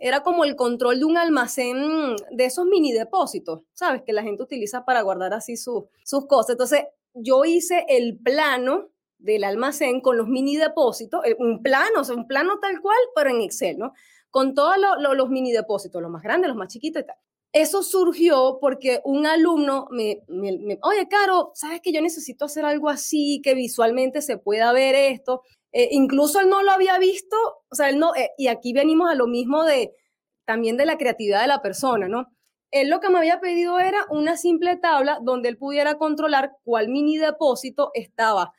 era 0.00 0.22
como 0.22 0.44
el 0.44 0.56
control 0.56 0.98
de 0.98 1.04
un 1.04 1.18
almacén 1.18 2.16
de 2.30 2.44
esos 2.46 2.64
mini 2.64 2.92
depósitos, 2.92 3.62
¿sabes? 3.74 4.02
Que 4.02 4.14
la 4.14 4.22
gente 4.22 4.42
utiliza 4.42 4.84
para 4.84 5.02
guardar 5.02 5.34
así 5.34 5.56
sus 5.56 5.84
cosas. 6.26 6.50
Entonces, 6.50 6.84
yo 7.12 7.44
hice 7.44 7.84
el 7.88 8.18
plano 8.18 8.88
del 9.18 9.44
almacén 9.44 10.00
con 10.00 10.16
los 10.16 10.26
mini 10.26 10.56
depósitos, 10.56 11.24
eh, 11.26 11.36
un 11.38 11.62
plano, 11.62 12.00
o 12.00 12.04
sea, 12.04 12.16
un 12.16 12.26
plano 12.26 12.58
tal 12.60 12.80
cual, 12.80 12.98
pero 13.14 13.28
en 13.28 13.42
Excel, 13.42 13.78
¿no? 13.78 13.92
Con 14.30 14.54
todos 14.54 14.76
los 14.98 15.28
mini 15.28 15.52
depósitos, 15.52 16.00
los 16.00 16.10
más 16.10 16.22
grandes, 16.22 16.48
los 16.48 16.56
más 16.56 16.72
chiquitos 16.72 17.02
y 17.02 17.06
tal. 17.06 17.16
Eso 17.52 17.82
surgió 17.82 18.58
porque 18.60 19.00
un 19.04 19.26
alumno 19.26 19.88
me, 19.90 20.22
me, 20.28 20.78
oye, 20.82 21.08
Caro, 21.08 21.50
¿sabes 21.54 21.80
que 21.82 21.92
yo 21.92 22.00
necesito 22.00 22.44
hacer 22.44 22.64
algo 22.64 22.88
así, 22.88 23.42
que 23.42 23.54
visualmente 23.54 24.22
se 24.22 24.38
pueda 24.38 24.72
ver 24.72 24.94
esto? 24.94 25.42
Eh, 25.72 25.88
incluso 25.92 26.40
él 26.40 26.48
no 26.48 26.62
lo 26.62 26.72
había 26.72 26.98
visto, 26.98 27.36
o 27.70 27.74
sea, 27.74 27.88
él 27.88 27.98
no, 27.98 28.14
eh, 28.16 28.30
y 28.36 28.48
aquí 28.48 28.72
venimos 28.72 29.10
a 29.10 29.14
lo 29.14 29.26
mismo 29.26 29.64
de 29.64 29.94
también 30.44 30.76
de 30.76 30.86
la 30.86 30.98
creatividad 30.98 31.42
de 31.42 31.46
la 31.46 31.62
persona, 31.62 32.08
¿no? 32.08 32.26
Él 32.72 32.88
lo 32.90 33.00
que 33.00 33.08
me 33.08 33.18
había 33.18 33.40
pedido 33.40 33.78
era 33.78 34.04
una 34.10 34.36
simple 34.36 34.76
tabla 34.76 35.18
donde 35.22 35.48
él 35.48 35.58
pudiera 35.58 35.96
controlar 35.96 36.52
cuál 36.64 36.88
mini 36.88 37.18
depósito 37.18 37.90
estaba 37.94 38.52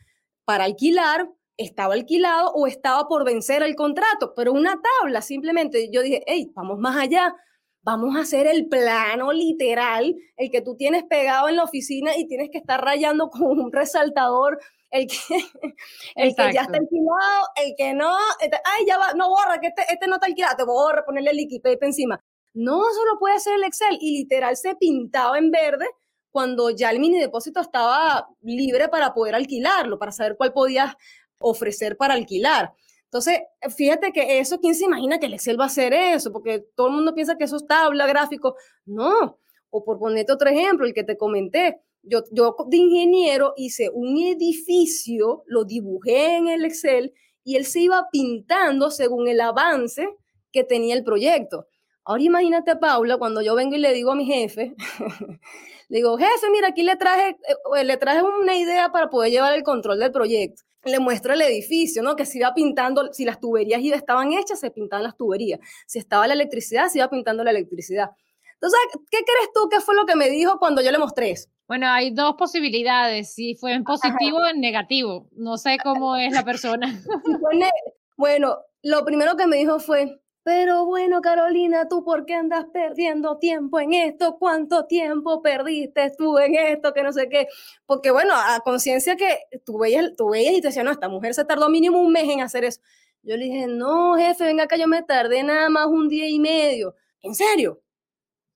para 0.46 0.66
alquilar, 0.66 1.30
estaba 1.58 1.94
alquilado 1.94 2.52
o 2.54 2.68
estaba 2.68 3.08
por 3.08 3.26
vencer 3.26 3.64
el 3.64 3.76
contrato, 3.76 4.34
pero 4.36 4.54
una 4.54 4.80
tabla 4.82 5.22
simplemente. 5.22 5.90
Yo 5.92 6.02
dije, 6.02 6.24
hey, 6.28 6.52
vamos 6.56 6.80
más 6.80 6.98
allá. 6.98 7.36
vamos 7.84 8.16
a 8.16 8.22
hacer 8.22 8.48
el 8.48 8.68
plano 8.68 9.32
literal, 9.34 10.16
el 10.38 10.52
que 10.52 10.62
tú 10.62 10.76
tienes 10.76 11.04
pegado 11.04 11.50
en 11.50 11.56
la 11.56 11.64
oficina 11.64 12.16
y 12.18 12.28
tienes 12.28 12.50
que 12.52 12.60
estar 12.60 12.82
rayando 12.84 13.30
con 13.30 13.60
un 13.60 13.72
resaltador, 13.72 14.60
el 14.92 15.08
que, 15.08 15.16
el 16.16 16.36
que 16.36 16.54
ya 16.54 16.62
está 16.62 16.78
alquilado, 16.78 17.48
el 17.56 17.74
que 17.76 17.94
no, 17.94 18.16
este, 18.40 18.58
ay, 18.64 18.86
ya 18.86 18.98
va, 18.98 19.14
no 19.14 19.30
borra, 19.30 19.60
que 19.60 19.68
este, 19.68 19.84
este 19.90 20.08
no 20.08 20.16
está 20.16 20.28
alquilado, 20.28 20.58
te 20.58 20.66
borra, 20.66 21.06
ponerle 21.06 21.32
el 21.32 21.38
Wikipedia 21.38 21.78
encima. 21.82 22.22
No, 22.54 22.90
eso 22.90 23.06
lo 23.06 23.18
puede 23.18 23.36
hacer 23.36 23.54
el 23.54 23.64
Excel 23.64 23.98
y 24.02 24.20
literal 24.20 24.58
se 24.58 24.76
pintaba 24.76 25.38
en 25.38 25.52
verde 25.52 25.88
cuando 26.32 26.70
ya 26.70 26.92
el 26.92 27.00
mini 27.00 27.20
depósito 27.20 27.62
estaba 27.62 28.28
libre 28.42 28.90
para 28.90 29.14
poder 29.14 29.36
alquilarlo, 29.36 29.98
para 29.98 30.12
saber 30.12 30.36
cuál 30.38 30.54
podías 30.54 30.94
ofrecer 31.40 31.98
para 31.98 32.14
alquilar. 32.14 32.74
Entonces, 33.06 33.42
fíjate 33.76 34.14
que 34.14 34.40
eso, 34.40 34.60
¿quién 34.60 34.74
se 34.74 34.86
imagina 34.86 35.20
que 35.20 35.26
el 35.26 35.34
Excel 35.34 35.60
va 35.60 35.66
a 35.66 35.68
hacer 35.68 35.94
eso? 35.94 36.32
Porque 36.32 36.66
todo 36.76 36.88
el 36.88 36.94
mundo 36.94 37.14
piensa 37.14 37.38
que 37.38 37.44
eso 37.44 37.58
es 37.58 37.68
tabla, 37.68 38.08
gráfico. 38.08 38.56
No. 38.86 39.38
O 39.70 39.84
por 39.84 40.00
ponerte 40.00 40.32
otro 40.32 40.50
ejemplo, 40.50 40.86
el 40.86 40.94
que 40.94 41.04
te 41.04 41.18
comenté. 41.18 41.82
Yo, 42.04 42.24
yo 42.32 42.56
de 42.68 42.78
ingeniero 42.78 43.54
hice 43.58 43.90
un 43.94 44.18
edificio, 44.18 45.44
lo 45.46 45.66
dibujé 45.66 46.38
en 46.38 46.48
el 46.48 46.66
Excel 46.66 47.14
y 47.44 47.56
él 47.56 47.66
se 47.66 47.82
iba 47.82 48.08
pintando 48.12 48.92
según 48.92 49.28
el 49.28 49.42
avance 49.42 50.08
que 50.52 50.64
tenía 50.64 50.96
el 50.96 51.04
proyecto. 51.04 51.68
Ahora 52.04 52.24
imagínate, 52.24 52.76
Paula, 52.76 53.18
cuando 53.18 53.42
yo 53.42 53.56
vengo 53.56 53.76
y 53.76 53.80
le 53.80 53.94
digo 53.94 54.12
a 54.12 54.16
mi 54.16 54.26
jefe, 54.26 54.76
le 55.90 55.98
digo, 55.98 56.18
jefe, 56.18 56.50
mira, 56.52 56.70
aquí 56.70 56.84
le 56.84 56.96
traje, 56.96 57.38
eh, 57.78 57.84
le 57.84 57.98
traje 57.98 58.24
una 58.24 58.56
idea 58.56 58.92
para 58.92 59.10
poder 59.10 59.32
llevar 59.32 59.54
el 59.54 59.64
control 59.64 60.00
del 60.00 60.12
proyecto 60.12 60.64
le 60.84 61.00
muestro 61.00 61.34
el 61.34 61.42
edificio, 61.42 62.02
¿no? 62.02 62.16
Que 62.16 62.26
se 62.26 62.40
iba 62.40 62.54
pintando, 62.54 63.14
si 63.14 63.26
las 63.26 63.40
tuberías 63.40 63.82
estaban 63.84 64.34
hechas, 64.34 64.60
se 64.60 64.72
pintaban 64.72 65.04
las 65.04 65.16
tuberías. 65.16 65.60
Si 65.86 66.00
estaba 66.00 66.28
la 66.28 66.34
electricidad, 66.34 66.88
se 66.88 67.00
iba 67.00 67.10
pintando 67.10 67.44
la 67.44 67.52
electricidad. 67.52 68.10
Entonces, 68.54 68.80
¿qué 69.10 69.20
crees 69.20 69.50
tú 69.54 69.70
que 69.70 69.80
fue 69.80 69.96
lo 69.96 70.06
que 70.06 70.16
me 70.16 70.30
dijo 70.30 70.60
cuando 70.60 70.82
yo 70.82 70.92
le 70.92 70.98
mostré 70.98 71.32
eso? 71.32 71.50
Bueno, 71.72 71.88
hay 71.88 72.12
dos 72.12 72.36
posibilidades, 72.36 73.34
si 73.34 73.56
fue 73.56 73.72
en 73.72 73.86
positivo 73.86 74.40
o 74.40 74.46
en 74.46 74.60
negativo. 74.60 75.30
No 75.32 75.58
sé 75.58 75.78
cómo 75.82 76.18
es 76.18 76.34
la 76.34 76.44
persona. 76.44 77.02
bueno, 78.18 78.58
lo 78.82 79.06
primero 79.06 79.38
que 79.38 79.48
me 79.48 79.56
dijo 79.56 79.80
fue, 79.80 80.20
pero 80.44 80.86
bueno, 80.86 81.22
Carolina, 81.22 81.88
¿tú 81.88 82.04
por 82.04 82.26
qué 82.26 82.34
andas 82.34 82.66
perdiendo 82.74 83.38
tiempo 83.38 83.80
en 83.80 83.94
esto? 83.94 84.36
¿Cuánto 84.38 84.86
tiempo 84.86 85.42
perdiste 85.42 86.12
tú 86.18 86.38
en 86.40 86.56
esto? 86.56 86.92
Que 86.94 87.04
no 87.04 87.14
sé 87.14 87.30
qué. 87.30 87.48
Porque 87.86 88.12
bueno, 88.12 88.34
a 88.36 88.60
conciencia 88.60 89.16
que 89.16 89.40
tú 89.66 89.78
veías, 89.78 90.14
tú 90.18 90.32
veías 90.32 90.56
y 90.56 90.60
te 90.60 90.68
decías, 90.68 90.84
no, 90.84 90.92
esta 90.92 91.08
mujer 91.08 91.34
se 91.34 91.46
tardó 91.46 91.70
mínimo 91.70 92.02
un 92.02 92.12
mes 92.12 92.28
en 92.28 92.42
hacer 92.42 92.66
eso. 92.66 92.82
Yo 93.24 93.38
le 93.38 93.46
dije, 93.46 93.68
no, 93.68 94.18
jefe, 94.18 94.44
venga 94.44 94.66
acá, 94.66 94.76
yo 94.76 94.90
me 94.90 95.04
tardé 95.04 95.42
nada 95.42 95.70
más 95.70 95.88
un 95.88 96.10
día 96.10 96.28
y 96.28 96.38
medio. 96.38 96.96
¿En 97.22 97.34
serio? 97.34 97.82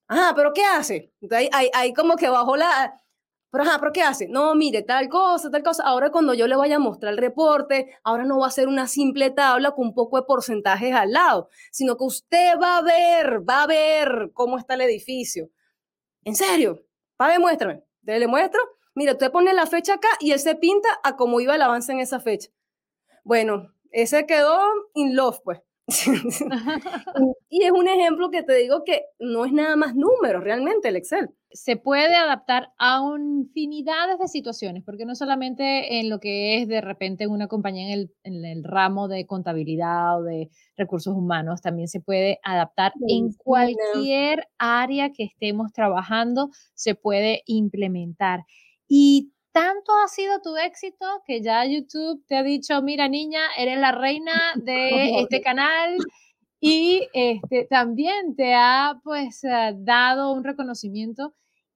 Ah, 0.10 0.34
pero 0.36 0.52
¿qué 0.52 0.66
hace? 0.66 1.14
Entonces 1.22 1.48
ahí, 1.54 1.70
ahí 1.74 1.94
como 1.94 2.18
que 2.18 2.28
bajó 2.28 2.58
la, 2.58 3.02
pero, 3.56 3.70
ajá, 3.70 3.80
¿pero 3.80 3.94
qué 3.94 4.02
hace? 4.02 4.28
No, 4.28 4.54
mire, 4.54 4.82
tal 4.82 5.08
cosa, 5.08 5.50
tal 5.50 5.64
cosa. 5.64 5.84
Ahora 5.84 6.12
cuando 6.12 6.34
yo 6.34 6.46
le 6.46 6.58
vaya 6.58 6.76
a 6.76 6.80
mostrar 6.80 7.14
el 7.14 7.18
reporte, 7.18 7.98
ahora 8.04 8.26
no 8.26 8.38
va 8.38 8.48
a 8.48 8.52
ser 8.52 8.68
una 8.68 8.86
simple 8.86 9.30
tabla 9.30 9.72
con 9.72 9.88
un 9.88 9.94
poco 9.94 10.18
de 10.18 10.24
porcentajes 10.24 10.94
al 10.94 11.14
lado, 11.14 11.48
sino 11.72 11.96
que 11.96 12.04
usted 12.04 12.60
va 12.62 12.80
a 12.80 12.82
ver, 12.82 13.50
va 13.50 13.64
a 13.64 13.68
ver 13.68 14.32
cómo 14.34 14.58
está 14.58 14.74
el 14.74 14.82
edificio. 14.82 15.50
¿En 16.26 16.36
serio? 16.36 16.86
Pague, 17.16 17.40
muéstrame. 17.40 17.82
Le 18.02 18.28
muestro. 18.28 18.62
Mire, 18.94 19.14
usted 19.14 19.32
pone 19.32 19.54
la 19.54 19.68
fecha 19.68 19.94
acá 19.94 20.10
y 20.20 20.32
él 20.32 20.40
se 20.40 20.56
pinta 20.56 20.90
a 21.06 21.16
cómo 21.16 21.40
iba 21.40 21.56
el 21.56 21.62
avance 21.62 21.94
en 21.94 22.02
esa 22.02 22.20
fecha. 22.20 22.50
Bueno, 23.24 23.74
ese 23.92 24.26
quedó 24.26 24.60
in 24.96 25.16
love, 25.16 25.40
pues. 25.46 25.62
y 27.50 27.64
es 27.64 27.72
un 27.72 27.88
ejemplo 27.88 28.32
que 28.32 28.44
te 28.44 28.56
digo 28.56 28.84
que 28.84 29.06
no 29.20 29.46
es 29.46 29.54
nada 29.54 29.78
más 29.78 29.96
números 29.96 30.44
realmente 30.44 30.90
el 30.90 30.98
Excel. 30.98 31.30
Se 31.56 31.78
puede 31.78 32.16
adaptar 32.16 32.74
a 32.78 33.02
infinidades 33.18 34.20
de 34.20 34.28
situaciones, 34.28 34.84
porque 34.84 35.06
no 35.06 35.16
solamente 35.16 36.00
en 36.00 36.10
lo 36.10 36.20
que 36.20 36.58
es 36.58 36.68
de 36.68 36.82
repente 36.82 37.28
una 37.28 37.48
compañía 37.48 37.88
en 37.88 37.94
el, 37.94 38.12
en 38.24 38.46
el 38.46 38.64
ramo 38.64 39.08
de 39.08 39.26
contabilidad 39.26 40.20
o 40.20 40.24
de 40.24 40.50
recursos 40.76 41.16
humanos, 41.16 41.62
también 41.62 41.88
se 41.88 42.02
puede 42.02 42.40
adaptar 42.44 42.94
en 43.08 43.34
cualquier 43.34 44.48
área 44.58 45.12
que 45.12 45.24
estemos 45.24 45.72
trabajando, 45.72 46.50
se 46.74 46.94
puede 46.94 47.44
implementar. 47.46 48.42
Y 48.88 49.32
tanto 49.52 49.94
ha 50.04 50.10
sido 50.10 50.42
tu 50.42 50.58
éxito 50.58 51.06
que 51.26 51.42
ya 51.42 51.66
YouTube 51.66 52.22
te 52.28 52.36
ha 52.36 52.44
dicho, 52.44 52.82
mira 52.82 53.08
niña, 53.08 53.40
eres 53.58 53.80
la 53.80 53.94
reina 53.94 54.34
de 54.56 55.22
este 55.22 55.40
canal 55.40 55.98
y 56.60 57.08
este, 57.14 57.66
también 57.70 58.36
te 58.36 58.54
ha 58.54 59.00
pues 59.04 59.44
eh, 59.44 59.74
dado 59.78 60.34
un 60.34 60.44
reconocimiento 60.44 61.34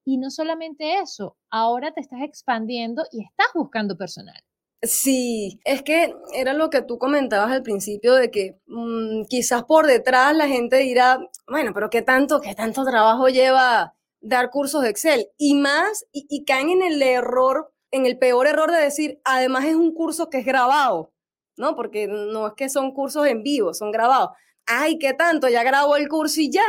y 0.09 0.17
no 0.17 0.31
solamente 0.31 0.99
eso, 0.99 1.37
ahora 1.51 1.91
te 1.93 2.01
estás 2.01 2.21
expandiendo 2.23 3.03
y 3.11 3.23
estás 3.23 3.45
buscando 3.53 3.95
personal. 3.95 4.41
Sí, 4.81 5.59
es 5.65 5.83
que 5.83 6.15
era 6.33 6.53
lo 6.53 6.71
que 6.71 6.81
tú 6.81 6.97
comentabas 6.97 7.51
al 7.51 7.61
principio 7.61 8.15
de 8.15 8.31
que 8.31 8.59
mm, 8.65 9.25
quizás 9.29 9.65
por 9.65 9.85
detrás 9.85 10.35
la 10.35 10.47
gente 10.47 10.77
dirá, 10.77 11.19
bueno, 11.47 11.73
pero 11.75 11.91
qué 11.91 12.01
tanto, 12.01 12.41
qué 12.41 12.55
tanto 12.55 12.83
trabajo 12.85 13.27
lleva 13.27 13.93
dar 14.19 14.49
cursos 14.49 14.81
de 14.81 14.89
Excel 14.89 15.27
y 15.37 15.53
más, 15.53 16.05
y, 16.11 16.43
caen 16.43 16.69
en 16.71 16.81
el 16.81 16.99
error, 17.03 17.71
en 17.91 18.07
el 18.07 18.17
peor 18.17 18.47
error 18.47 18.71
de 18.71 18.81
decir, 18.81 19.21
además 19.25 19.65
es 19.65 19.75
un 19.75 19.93
curso 19.93 20.31
que 20.31 20.39
es 20.39 20.45
grabado, 20.45 21.13
¿no? 21.55 21.75
Porque 21.75 22.07
no 22.07 22.47
es 22.47 22.53
que 22.53 22.67
son 22.67 22.93
cursos 22.93 23.27
en 23.27 23.43
vivo, 23.43 23.75
son 23.75 23.91
grabados. 23.91 24.31
Ay, 24.65 24.97
¿qué 24.97 25.13
tanto? 25.13 25.49
Ya 25.49 25.61
grabó 25.61 25.97
el 25.97 26.09
curso 26.09 26.41
y 26.41 26.51
ya. 26.51 26.65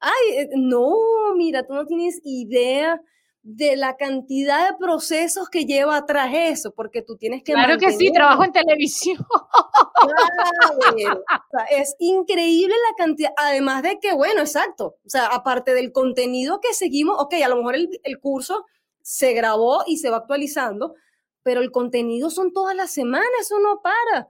Ay, 0.00 0.38
eh, 0.38 0.48
no, 0.56 0.94
mira, 1.36 1.66
tú 1.66 1.74
no 1.74 1.86
tienes 1.86 2.20
idea 2.24 3.00
de 3.42 3.76
la 3.76 3.96
cantidad 3.96 4.68
de 4.68 4.76
procesos 4.76 5.48
que 5.48 5.66
lleva 5.66 5.96
atrás 5.96 6.32
eso, 6.34 6.72
porque 6.74 7.00
tú 7.00 7.16
tienes 7.16 7.44
que... 7.44 7.52
Claro 7.52 7.78
que 7.78 7.92
sí, 7.92 8.12
trabajo 8.12 8.42
en 8.42 8.50
televisión. 8.50 9.18
es 11.70 11.94
increíble 12.00 12.74
la 12.90 12.96
cantidad, 12.96 13.30
además 13.36 13.84
de 13.84 14.00
que, 14.00 14.14
bueno, 14.14 14.40
exacto, 14.40 14.96
o 15.04 15.08
sea, 15.08 15.26
aparte 15.26 15.74
del 15.74 15.92
contenido 15.92 16.60
que 16.60 16.74
seguimos, 16.74 17.20
ok, 17.20 17.34
a 17.44 17.48
lo 17.48 17.58
mejor 17.58 17.76
el, 17.76 18.00
el 18.02 18.18
curso 18.18 18.64
se 19.00 19.32
grabó 19.32 19.84
y 19.86 19.98
se 19.98 20.10
va 20.10 20.16
actualizando, 20.16 20.94
pero 21.44 21.60
el 21.60 21.70
contenido 21.70 22.30
son 22.30 22.52
todas 22.52 22.74
las 22.74 22.90
semanas, 22.90 23.28
eso 23.40 23.60
no 23.60 23.80
para. 23.80 24.28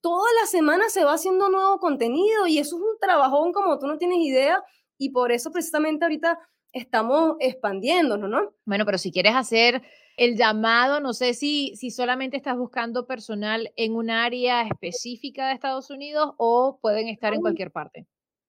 Todas 0.00 0.32
las 0.40 0.50
semanas 0.50 0.94
se 0.94 1.04
va 1.04 1.12
haciendo 1.12 1.50
nuevo 1.50 1.78
contenido 1.80 2.46
y 2.46 2.58
eso 2.58 2.76
es 2.76 2.82
un 2.82 2.98
trabajón 2.98 3.52
como 3.52 3.78
tú 3.78 3.86
no 3.86 3.98
tienes 3.98 4.20
idea 4.20 4.64
y 4.98 5.10
por 5.10 5.32
eso 5.32 5.50
precisamente 5.50 6.04
ahorita 6.04 6.38
estamos 6.72 7.36
expandiéndonos, 7.40 8.28
¿no? 8.28 8.54
Bueno, 8.64 8.84
pero 8.84 8.98
si 8.98 9.12
quieres 9.12 9.34
hacer 9.34 9.82
el 10.16 10.36
llamado, 10.36 11.00
no 11.00 11.12
sé 11.12 11.34
si, 11.34 11.74
si 11.76 11.90
solamente 11.90 12.36
estás 12.36 12.56
buscando 12.56 13.06
personal 13.06 13.72
en 13.76 13.94
un 13.94 14.10
área 14.10 14.62
específica 14.62 15.48
de 15.48 15.54
Estados 15.54 15.90
Unidos 15.90 16.34
o 16.36 16.78
pueden 16.80 17.08
estar 17.08 17.32
en 17.34 17.40
cualquier 17.40 17.70
parte. 17.70 18.06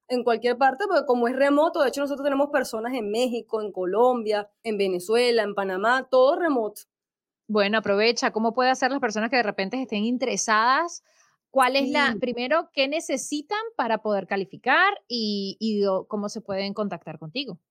En 0.07 0.23
cualquier 0.23 0.57
parte, 0.57 0.85
porque 0.87 1.05
como 1.07 1.27
es 1.27 1.35
remoto, 1.35 1.81
de 1.81 1.89
hecho 1.89 2.01
nosotros 2.01 2.23
tenemos 2.23 2.49
personas 2.51 2.93
en 2.93 3.09
México, 3.09 3.61
en 3.61 3.71
Colombia, 3.71 4.49
en 4.63 4.77
Venezuela, 4.77 5.41
en 5.41 5.55
Panamá, 5.55 6.07
todo 6.09 6.35
remoto. 6.35 6.81
Bueno, 7.47 7.77
aprovecha. 7.77 8.31
¿Cómo 8.31 8.53
puede 8.53 8.69
hacer 8.69 8.91
las 8.91 8.99
personas 8.99 9.29
que 9.29 9.37
de 9.37 9.43
repente 9.43 9.81
estén 9.81 10.03
interesadas? 10.03 11.03
¿Cuál 11.55 11.75
es 11.77 11.89
la, 11.89 12.13
primero, 12.19 12.69
qué 12.73 12.89
necesitan 12.89 13.61
para 13.77 13.99
poder 13.99 14.27
calificar 14.27 14.93
y, 15.07 15.55
y 15.57 15.85
cómo 16.09 16.27
se 16.27 16.41
pueden 16.41 16.73
contactar 16.73 17.17
contigo? 17.17 17.61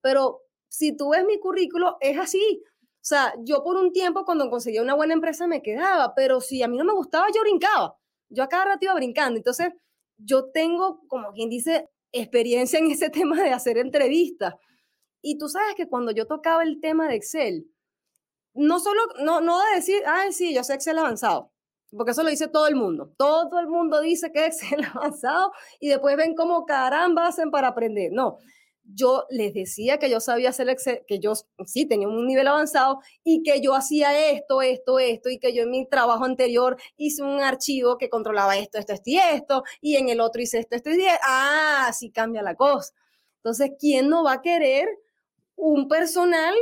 Pero 0.00 0.42
si 0.68 0.96
tú 0.96 1.10
ves 1.10 1.24
mi 1.24 1.38
currículo, 1.38 1.96
es 2.00 2.18
así. 2.18 2.62
O 3.04 3.06
sea, 3.06 3.34
yo 3.44 3.62
por 3.62 3.76
un 3.76 3.92
tiempo 3.92 4.24
cuando 4.24 4.50
conseguía 4.50 4.82
una 4.82 4.94
buena 4.94 5.14
empresa 5.14 5.46
me 5.46 5.62
quedaba, 5.62 6.14
pero 6.14 6.40
si 6.40 6.62
a 6.62 6.68
mí 6.68 6.76
no 6.76 6.84
me 6.84 6.92
gustaba, 6.92 7.26
yo 7.34 7.42
brincaba. 7.42 7.96
Yo 8.28 8.42
a 8.42 8.48
cada 8.48 8.64
rato 8.64 8.84
iba 8.84 8.94
brincando. 8.94 9.36
Entonces, 9.36 9.68
yo 10.16 10.50
tengo, 10.50 11.00
como 11.08 11.32
quien 11.32 11.48
dice, 11.48 11.88
experiencia 12.12 12.78
en 12.78 12.90
ese 12.90 13.10
tema 13.10 13.42
de 13.42 13.50
hacer 13.50 13.78
entrevistas. 13.78 14.54
Y 15.26 15.38
tú 15.38 15.48
sabes 15.48 15.74
que 15.74 15.88
cuando 15.88 16.12
yo 16.12 16.26
tocaba 16.26 16.62
el 16.62 16.82
tema 16.82 17.08
de 17.08 17.14
Excel, 17.16 17.66
no 18.52 18.78
solo, 18.78 19.00
no, 19.24 19.40
no 19.40 19.58
de 19.58 19.76
decir, 19.76 20.02
ay, 20.06 20.34
sí, 20.34 20.54
yo 20.54 20.62
sé 20.62 20.74
Excel 20.74 20.98
avanzado, 20.98 21.50
porque 21.96 22.10
eso 22.12 22.22
lo 22.22 22.28
dice 22.28 22.46
todo 22.46 22.66
el 22.68 22.76
mundo. 22.76 23.14
Todo 23.16 23.58
el 23.58 23.66
mundo 23.68 24.02
dice 24.02 24.30
que 24.32 24.44
Excel 24.46 24.84
avanzado 24.84 25.52
y 25.80 25.88
después 25.88 26.18
ven 26.18 26.34
cómo 26.34 26.66
caramba 26.66 27.26
hacen 27.26 27.50
para 27.50 27.68
aprender. 27.68 28.12
No, 28.12 28.36
yo 28.84 29.24
les 29.30 29.54
decía 29.54 29.98
que 29.98 30.10
yo 30.10 30.20
sabía 30.20 30.50
hacer 30.50 30.68
Excel, 30.68 31.02
que 31.06 31.18
yo 31.20 31.32
sí 31.64 31.86
tenía 31.86 32.06
un 32.06 32.26
nivel 32.26 32.46
avanzado 32.46 33.00
y 33.24 33.42
que 33.42 33.62
yo 33.62 33.74
hacía 33.74 34.30
esto, 34.30 34.60
esto, 34.60 34.98
esto, 34.98 35.30
y 35.30 35.38
que 35.38 35.54
yo 35.54 35.62
en 35.62 35.70
mi 35.70 35.88
trabajo 35.88 36.26
anterior 36.26 36.76
hice 36.98 37.22
un 37.22 37.40
archivo 37.40 37.96
que 37.96 38.10
controlaba 38.10 38.58
esto, 38.58 38.76
esto, 38.76 38.92
esto 38.92 39.10
y 39.10 39.16
esto, 39.16 39.64
y 39.80 39.96
en 39.96 40.10
el 40.10 40.20
otro 40.20 40.42
hice 40.42 40.58
esto, 40.58 40.76
esto 40.76 40.90
y 40.90 41.02
esto. 41.02 41.18
Ah, 41.26 41.90
sí 41.94 42.10
cambia 42.10 42.42
la 42.42 42.56
cosa. 42.56 42.92
Entonces, 43.38 43.72
¿quién 43.78 44.10
no 44.10 44.22
va 44.22 44.34
a 44.34 44.42
querer 44.42 44.86
un 45.56 45.88
personal 45.88 46.54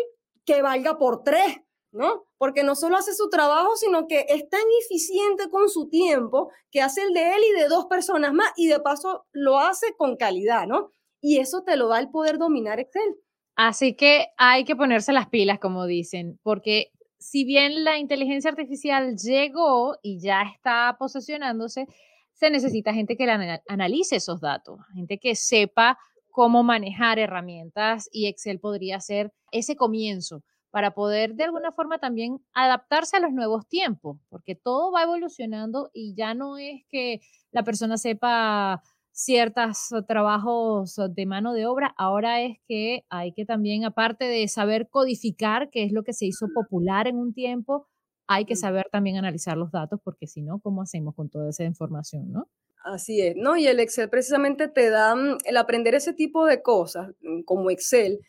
que 0.44 0.62
valga 0.62 0.98
por 0.98 1.22
tres? 1.22 1.58
¿No? 1.92 2.24
Porque 2.38 2.64
no 2.64 2.74
solo 2.74 2.96
hace 2.96 3.12
su 3.12 3.28
trabajo, 3.28 3.76
sino 3.76 4.06
que 4.06 4.24
es 4.28 4.48
tan 4.48 4.62
eficiente 4.82 5.50
con 5.50 5.68
su 5.68 5.90
tiempo 5.90 6.50
que 6.70 6.80
hace 6.80 7.02
el 7.02 7.12
de 7.12 7.34
él 7.34 7.42
y 7.50 7.60
de 7.60 7.68
dos 7.68 7.84
personas 7.84 8.32
más 8.32 8.50
y 8.56 8.66
de 8.68 8.80
paso 8.80 9.26
lo 9.32 9.58
hace 9.58 9.94
con 9.98 10.16
calidad, 10.16 10.66
¿no? 10.66 10.90
y 11.22 11.38
eso 11.38 11.62
te 11.62 11.76
lo 11.76 11.88
da 11.88 12.00
el 12.00 12.10
poder 12.10 12.36
dominar 12.36 12.80
Excel. 12.80 13.16
Así 13.54 13.94
que 13.94 14.26
hay 14.36 14.64
que 14.64 14.76
ponerse 14.76 15.12
las 15.12 15.28
pilas, 15.28 15.58
como 15.60 15.86
dicen, 15.86 16.38
porque 16.42 16.90
si 17.18 17.44
bien 17.44 17.84
la 17.84 17.96
inteligencia 17.98 18.50
artificial 18.50 19.16
llegó 19.16 19.96
y 20.02 20.20
ya 20.20 20.42
está 20.42 20.96
posesionándose, 20.98 21.86
se 22.32 22.50
necesita 22.50 22.92
gente 22.92 23.16
que 23.16 23.30
analice 23.68 24.16
esos 24.16 24.40
datos, 24.40 24.80
gente 24.94 25.18
que 25.18 25.36
sepa 25.36 25.96
cómo 26.32 26.64
manejar 26.64 27.20
herramientas 27.20 28.08
y 28.10 28.26
Excel 28.26 28.58
podría 28.58 28.98
ser 29.00 29.32
ese 29.52 29.76
comienzo 29.76 30.42
para 30.70 30.94
poder 30.94 31.34
de 31.34 31.44
alguna 31.44 31.70
forma 31.70 31.98
también 31.98 32.38
adaptarse 32.54 33.18
a 33.18 33.20
los 33.20 33.32
nuevos 33.32 33.68
tiempos, 33.68 34.18
porque 34.30 34.54
todo 34.56 34.90
va 34.90 35.02
evolucionando 35.02 35.90
y 35.92 36.14
ya 36.16 36.34
no 36.34 36.56
es 36.56 36.82
que 36.88 37.20
la 37.52 37.62
persona 37.62 37.98
sepa 37.98 38.82
ciertos 39.12 39.90
trabajos 40.08 40.98
de 41.10 41.26
mano 41.26 41.52
de 41.52 41.66
obra, 41.66 41.94
ahora 41.98 42.40
es 42.40 42.56
que 42.66 43.04
hay 43.10 43.32
que 43.34 43.44
también, 43.44 43.84
aparte 43.84 44.24
de 44.24 44.48
saber 44.48 44.88
codificar, 44.88 45.68
que 45.68 45.84
es 45.84 45.92
lo 45.92 46.02
que 46.02 46.14
se 46.14 46.24
hizo 46.24 46.46
popular 46.54 47.06
en 47.06 47.18
un 47.18 47.34
tiempo, 47.34 47.86
hay 48.26 48.46
que 48.46 48.56
saber 48.56 48.88
también 48.90 49.18
analizar 49.18 49.58
los 49.58 49.70
datos, 49.70 50.00
porque 50.02 50.26
si 50.26 50.40
no, 50.40 50.58
¿cómo 50.60 50.80
hacemos 50.80 51.14
con 51.14 51.28
toda 51.28 51.50
esa 51.50 51.64
información, 51.64 52.32
no? 52.32 52.48
Así 52.84 53.20
es, 53.20 53.36
¿no? 53.36 53.56
Y 53.56 53.66
el 53.66 53.80
Excel 53.80 54.10
precisamente 54.10 54.68
te 54.68 54.90
da, 54.90 55.14
mm, 55.14 55.38
el 55.44 55.56
aprender 55.56 55.94
ese 55.94 56.12
tipo 56.12 56.46
de 56.46 56.62
cosas, 56.62 57.10
mm, 57.20 57.42
como 57.42 57.70
Excel, 57.70 58.20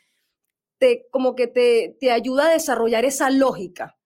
te, 0.78 1.08
como 1.12 1.36
que 1.36 1.48
te, 1.48 1.98
te 2.00 2.12
ayuda 2.12 2.48
a 2.48 2.54
desarrollar 2.54 3.06
esa 3.06 3.30
lógica 3.30 3.98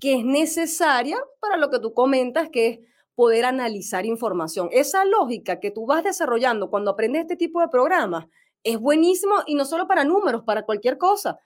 que 0.00 0.16
es 0.16 0.24
necesaria 0.24 1.18
para 1.40 1.56
lo 1.56 1.70
que 1.70 1.78
tú 1.78 1.94
comentas, 1.94 2.50
que 2.50 2.68
es 2.68 2.78
poder 3.14 3.46
analizar 3.46 4.04
información. 4.06 4.68
Esa 4.72 5.04
lógica 5.04 5.58
que 5.58 5.70
tú 5.70 5.86
vas 5.86 6.04
desarrollando 6.04 6.70
cuando 6.70 6.90
aprendes 6.90 7.22
este 7.22 7.36
tipo 7.36 7.60
de 7.60 7.68
programas 7.68 8.26
es 8.62 8.78
buenísimo 8.78 9.36
y 9.46 9.54
no 9.54 9.64
solo 9.64 9.88
para 9.88 10.04
números, 10.04 10.42
para 10.44 10.64
cualquier 10.64 10.98
cosa. 10.98 11.38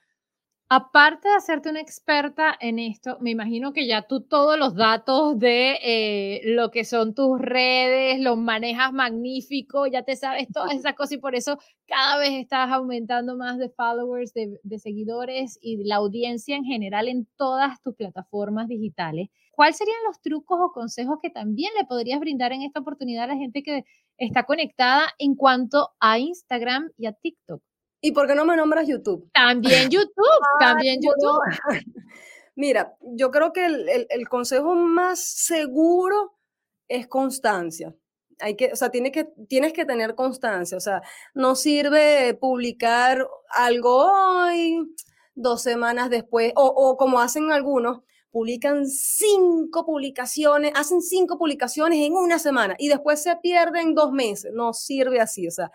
Aparte 0.73 1.27
de 1.27 1.35
hacerte 1.35 1.69
una 1.69 1.81
experta 1.81 2.55
en 2.61 2.79
esto, 2.79 3.17
me 3.19 3.31
imagino 3.31 3.73
que 3.73 3.87
ya 3.87 4.03
tú 4.03 4.21
todos 4.21 4.57
los 4.57 4.73
datos 4.73 5.37
de 5.37 5.77
eh, 5.83 6.41
lo 6.45 6.71
que 6.71 6.85
son 6.85 7.13
tus 7.13 7.41
redes 7.41 8.21
los 8.21 8.37
manejas 8.37 8.93
magnífico, 8.93 9.85
ya 9.85 10.03
te 10.03 10.15
sabes 10.15 10.47
todas 10.53 10.73
esas 10.73 10.93
cosas 10.95 11.11
y 11.11 11.17
por 11.17 11.35
eso 11.35 11.57
cada 11.87 12.17
vez 12.17 12.31
estás 12.31 12.71
aumentando 12.71 13.35
más 13.35 13.57
de 13.57 13.67
followers, 13.67 14.33
de, 14.33 14.61
de 14.63 14.79
seguidores 14.79 15.59
y 15.61 15.83
la 15.83 15.97
audiencia 15.97 16.55
en 16.55 16.63
general 16.63 17.09
en 17.09 17.27
todas 17.35 17.81
tus 17.81 17.93
plataformas 17.95 18.69
digitales. 18.69 19.27
¿Cuáles 19.51 19.75
serían 19.75 19.99
los 20.07 20.21
trucos 20.21 20.57
o 20.61 20.71
consejos 20.71 21.19
que 21.21 21.29
también 21.29 21.73
le 21.77 21.85
podrías 21.85 22.21
brindar 22.21 22.53
en 22.53 22.61
esta 22.61 22.79
oportunidad 22.79 23.25
a 23.25 23.33
la 23.33 23.35
gente 23.35 23.61
que 23.61 23.83
está 24.17 24.43
conectada 24.45 25.03
en 25.17 25.35
cuanto 25.35 25.89
a 25.99 26.17
Instagram 26.17 26.91
y 26.97 27.07
a 27.07 27.11
TikTok? 27.11 27.61
¿Y 28.01 28.11
por 28.13 28.27
qué 28.27 28.33
no 28.33 28.45
me 28.45 28.55
nombras 28.57 28.87
YouTube? 28.87 29.29
También 29.33 29.89
YouTube, 29.89 30.11
también 30.59 30.99
YouTube. 31.01 31.39
Mira, 32.55 32.97
yo 33.01 33.31
creo 33.31 33.53
que 33.53 33.65
el, 33.65 34.27
consejo 34.27 34.75
más 34.75 35.23
seguro 35.23 36.35
es 36.87 37.07
constancia. 37.07 37.95
Hay 38.39 38.55
que, 38.55 38.71
o 38.73 38.75
sea, 38.75 38.89
tienes 38.89 39.11
que, 39.11 39.25
tienes 39.47 39.71
que 39.71 39.85
tener 39.85 40.15
constancia. 40.15 40.77
O 40.77 40.81
sea, 40.81 41.01
no 41.33 41.55
sirve 41.55 42.33
publicar 42.33 43.25
algo 43.49 44.11
hoy, 44.11 44.77
dos 45.35 45.61
semanas 45.61 46.09
después, 46.09 46.51
o, 46.55 46.65
o 46.65 46.97
como 46.97 47.19
hacen 47.19 47.51
algunos, 47.51 48.01
publican 48.31 48.87
cinco 48.87 49.85
publicaciones, 49.85 50.71
hacen 50.75 51.01
cinco 51.01 51.37
publicaciones 51.37 51.99
en 51.99 52.13
una 52.13 52.39
semana 52.39 52.75
y 52.79 52.87
después 52.89 53.21
se 53.21 53.35
pierden 53.37 53.93
dos 53.93 54.11
meses. 54.11 54.51
No 54.53 54.73
sirve 54.73 55.19
así. 55.21 55.47
O 55.47 55.51
sea, 55.51 55.71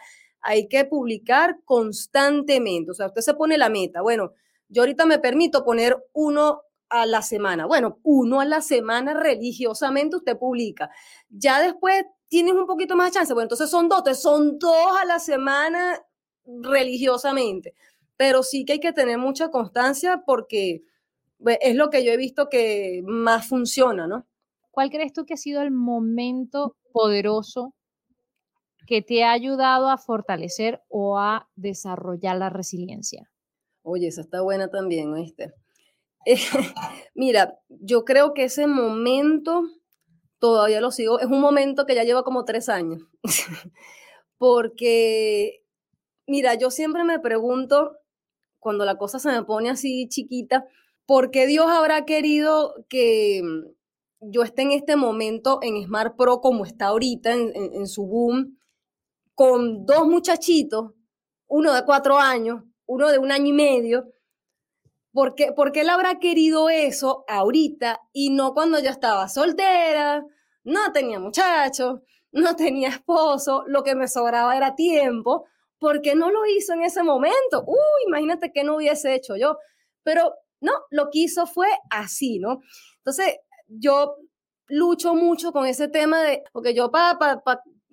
hay 0.47 0.69
que 0.69 0.85
publicar 0.85 1.59
constantemente. 1.65 2.93
O 2.93 2.95
sea, 2.95 3.07
usted 3.07 3.21
se 3.21 3.35
pone 3.35 3.59
la 3.59 3.69
meta. 3.69 4.01
Bueno, 4.01 4.33
yo 4.69 4.83
ahorita 4.83 5.05
me 5.05 5.19
permito 5.19 5.65
poner 5.65 5.97
uno 6.13 6.63
a 6.89 7.05
la 7.05 7.21
semana. 7.21 7.67
Bueno, 7.67 7.99
uno 8.05 8.41
a 8.41 8.45
la 8.45 8.61
semana 8.61 9.13
religiosamente 9.15 10.17
usted 10.17 10.39
publica. 10.39 10.89
Ya 11.29 11.61
después 11.61 12.05
tienes 12.29 12.55
un 12.55 12.67
poquito 12.67 12.95
más 12.95 13.11
de 13.11 13.19
chance. 13.19 13.35
Bueno, 13.35 13.47
entonces 13.47 13.69
son 13.69 13.89
dos, 13.89 14.05
son 14.21 14.57
dos 14.61 14.97
a 15.01 15.05
la 15.05 15.19
semana 15.19 16.01
religiosamente. 16.45 17.75
Pero 18.17 18.45
sí 18.45 18.65
que 18.65 18.75
hay 18.75 18.81
que 18.81 18.93
tener 18.93 19.19
mucha 19.19 19.51
constancia 19.51 20.23
porque 20.25 20.85
es 21.61 21.75
lo 21.75 21.91
que 21.91 22.05
yo 22.05 22.13
he 22.13 22.17
visto 22.17 22.49
que 22.49 23.03
más 23.05 23.49
funciona, 23.49 24.07
¿no? 24.07 24.27
¿Cuál 24.71 24.91
crees 24.91 25.13
tú 25.13 25.27
que 25.27 25.35
ha 25.35 25.39
sido 25.39 25.61
el 25.63 25.73
momento 25.73 26.77
poderoso 26.93 27.75
que 28.87 29.03
te 29.03 29.25
ha 29.25 29.33
ayudado 29.33 29.89
a 29.89 29.99
fortalecer 29.99 30.83
o 30.89 31.19
a 31.19 31.49
desarrollar 31.57 32.37
la 32.37 32.51
resiliencia? 32.51 33.31
Oye, 33.83 34.09
esa 34.09 34.23
está 34.23 34.41
buena 34.41 34.69
también, 34.69 35.13
¿oíste? 35.13 35.53
mira, 37.15 37.59
yo 37.69 38.05
creo 38.05 38.35
que 38.35 38.45
ese 38.45 38.67
momento 38.67 39.63
todavía 40.39 40.81
lo 40.81 40.91
sigo, 40.91 41.21
es 41.21 41.27
un 41.27 41.41
momento 41.41 41.87
que 41.87 41.95
ya 41.95 42.05
lleva 42.05 42.25
como 42.25 42.45
tres 42.45 42.69
años, 42.69 43.03
porque, 44.39 45.63
mira, 46.27 46.55
yo 46.55 46.71
siempre 46.71 47.05
me 47.05 47.21
pregunto, 47.21 47.97
cuando 48.59 48.85
la 48.85 48.99
cosa 48.99 49.19
se 49.19 49.31
me 49.31 49.45
pone 49.45 49.71
así 49.71 50.09
chiquita, 50.09 50.67
¿por 51.07 51.31
qué 51.31 51.47
Dios 51.47 51.67
habrá 51.69 52.05
querido 52.05 52.75
que 52.89 53.43
yo 54.21 54.43
esté 54.43 54.63
en 54.63 54.73
este 54.73 54.97
momento 54.97 55.61
en 55.63 55.83
Smart 55.85 56.17
Pro 56.17 56.41
como 56.41 56.65
está 56.65 56.87
ahorita 56.87 57.33
en 57.33 57.87
su 57.87 58.07
boom? 58.07 58.56
Con 59.37 59.85
dos 59.85 60.07
muchachitos, 60.07 60.93
uno 61.47 61.75
de 61.75 61.85
cuatro 61.85 62.19
años, 62.19 62.65
uno 62.87 63.11
de 63.11 63.19
un 63.19 63.31
año 63.31 63.49
y 63.49 63.53
medio, 63.53 64.11
¿por 65.13 65.35
qué, 65.35 65.55
él 65.75 65.91
habrá 65.91 66.19
querido 66.19 66.71
eso 66.71 67.25
ahorita 67.29 68.01
y 68.15 68.31
no 68.31 68.55
cuando 68.55 68.81
yo 68.81 68.89
estaba 68.89 69.29
soltera, 69.29 70.25
no 70.65 70.93
tenía 70.93 71.21
muchachos, 71.21 72.01
no 72.33 72.57
tenía 72.57 72.89
esposo, 72.89 73.65
lo 73.67 73.85
que 73.85 73.95
me 73.95 74.09
sobraba 74.09 74.57
era 74.57 74.75
tiempo? 74.75 75.45
¿Por 75.79 76.01
qué 76.01 76.15
no 76.15 76.31
lo 76.31 76.47
hizo 76.47 76.73
en 76.73 76.83
ese 76.83 77.03
momento? 77.03 77.63
Uy, 77.67 78.07
imagínate 78.07 78.51
que 78.51 78.65
no 78.65 78.77
hubiese 78.77 79.15
hecho 79.15 79.37
yo. 79.37 79.59
Pero 80.03 80.33
no, 80.61 80.73
lo 80.91 81.11
que 81.11 81.19
hizo 81.19 81.47
fue 81.47 81.69
así, 81.91 82.39
¿no? 82.39 82.61
Entonces, 82.97 83.37
yo 83.69 84.17
lucho 84.69 85.15
mucho 85.15 85.53
con 85.53 85.67
ese 85.67 85.89
tema 85.89 86.23
de, 86.23 86.43
porque 86.53 86.73
yo 86.73 86.91
para 86.91 87.19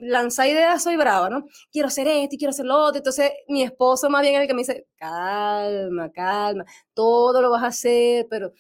lanza 0.04 0.47
ideas 0.47 0.84
soy 0.84 0.95
brava, 0.95 1.30
¿no? 1.30 1.45
Quiero 1.72 1.88
hacer 1.88 2.08
esto 2.08 2.36
y 2.36 2.38
quiero 2.38 2.51
hacer 2.51 2.66
lo 2.66 2.78
otro. 2.78 2.97
Entonces, 2.97 3.32
mi 3.47 3.64
esposo 3.64 4.10
más 4.10 4.22
bien 4.22 4.36
es 4.36 4.41
el 4.41 4.47
que 4.47 4.54
me 4.54 4.62
dice, 4.62 4.86
calma, 4.97 6.12
calma, 6.12 6.66
todo 6.93 7.41
lo 7.41 7.51
vas 7.51 7.64
a 7.64 7.68
hacer, 7.68 8.28
pero... 8.30 8.51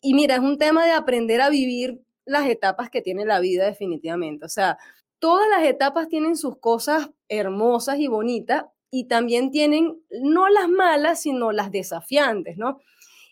Y 0.00 0.14
mira, 0.14 0.36
es 0.36 0.40
un 0.40 0.58
tema 0.58 0.86
de 0.86 0.92
aprender 0.92 1.40
a 1.40 1.48
vivir 1.48 2.00
las 2.24 2.46
etapas 2.46 2.90
que 2.90 3.02
tiene 3.02 3.24
la 3.24 3.40
vida 3.40 3.66
definitivamente. 3.66 4.44
O 4.44 4.48
sea, 4.48 4.78
todas 5.18 5.48
las 5.50 5.64
etapas 5.64 6.08
tienen 6.08 6.36
sus 6.36 6.58
cosas 6.58 7.10
hermosas 7.28 7.98
y 7.98 8.06
bonitas 8.06 8.64
y 8.90 9.04
también 9.04 9.50
tienen 9.50 10.00
no 10.10 10.48
las 10.48 10.68
malas, 10.68 11.22
sino 11.22 11.52
las 11.52 11.72
desafiantes, 11.72 12.56
¿no? 12.56 12.78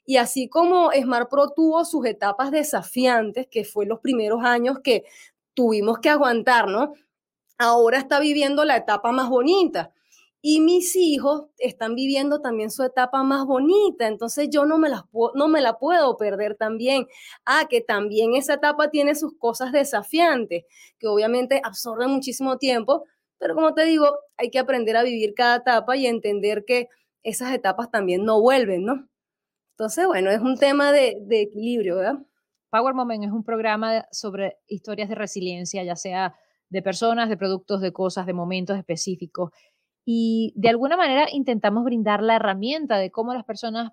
Y 0.05 0.19
así 0.19 0.49
como 0.49 0.91
Smart 0.93 1.29
Pro 1.29 1.51
tuvo 1.51 1.85
sus 1.85 2.07
etapas 2.07 2.51
desafiantes, 2.51 3.49
que 3.51 3.65
fue 3.65 3.87
los 3.87 4.01
primeros 4.01 4.45
años 4.45 4.79
que 4.81 5.05
tuvimos 5.55 5.99
que 5.99 6.11
aguantar, 6.11 6.69
¿no? 6.69 6.93
Ahora 7.59 7.99
está 7.99 8.21
viviendo 8.21 8.65
la 8.65 8.77
etapa 8.77 9.13
más 9.13 9.29
bonita. 9.29 9.93
Y 10.43 10.61
mis 10.61 10.95
hijos 10.95 11.47
están 11.59 11.95
viviendo 11.97 12.41
también 12.41 12.71
su 12.71 12.85
etapa 12.85 13.25
más 13.25 13.47
bonita, 13.47 14.07
entonces 14.07 14.49
yo 14.49 14.65
no 14.65 14.79
me, 14.79 14.89
las 14.89 15.03
no 15.35 15.49
me 15.49 15.61
la 15.61 15.77
puedo 15.79 16.17
perder 16.17 16.55
también. 16.57 17.07
Ah, 17.45 17.67
que 17.69 17.81
también 17.81 18.35
esa 18.35 18.55
etapa 18.55 18.91
tiene 18.91 19.17
sus 19.17 19.37
cosas 19.39 19.73
desafiantes, 19.73 20.65
que 21.01 21.09
obviamente 21.09 21.61
absorben 21.65 22.11
muchísimo 22.11 22.59
tiempo, 22.59 23.05
pero 23.39 23.55
como 23.57 23.75
te 23.75 23.85
digo, 23.87 24.19
hay 24.37 24.51
que 24.51 24.61
aprender 24.61 24.97
a 24.97 25.03
vivir 25.03 25.35
cada 25.35 25.57
etapa 25.57 25.97
y 25.97 26.07
entender 26.07 26.65
que 26.65 26.89
esas 27.25 27.53
etapas 27.53 27.91
también 27.91 28.25
no 28.25 28.41
vuelven, 28.41 28.85
¿no? 28.85 29.09
Entonces, 29.73 30.07
bueno, 30.07 30.31
es 30.31 30.41
un 30.41 30.59
tema 30.59 30.93
de, 30.93 31.19
de 31.23 31.43
equilibrio, 31.43 31.97
¿verdad? 31.97 32.19
Power 32.71 32.95
Moment 32.95 33.25
es 33.25 33.33
un 33.33 33.43
programa 33.43 34.07
sobre 34.13 34.59
historias 34.69 35.09
de 35.09 35.17
resiliencia, 35.17 35.83
ya 35.83 35.97
sea 35.97 36.37
de 36.69 36.83
personas, 36.83 37.29
de 37.29 37.37
productos, 37.37 37.81
de 37.81 37.93
cosas, 37.93 38.27
de 38.27 38.33
momentos 38.33 38.77
específicos 38.77 39.51
y 40.09 40.53
de 40.57 40.69
alguna 40.69 40.97
manera 40.97 41.27
intentamos 41.33 41.85
brindar 41.85 42.23
la 42.23 42.37
herramienta 42.37 42.97
de 42.97 43.11
cómo 43.11 43.35
las 43.35 43.45
personas 43.45 43.93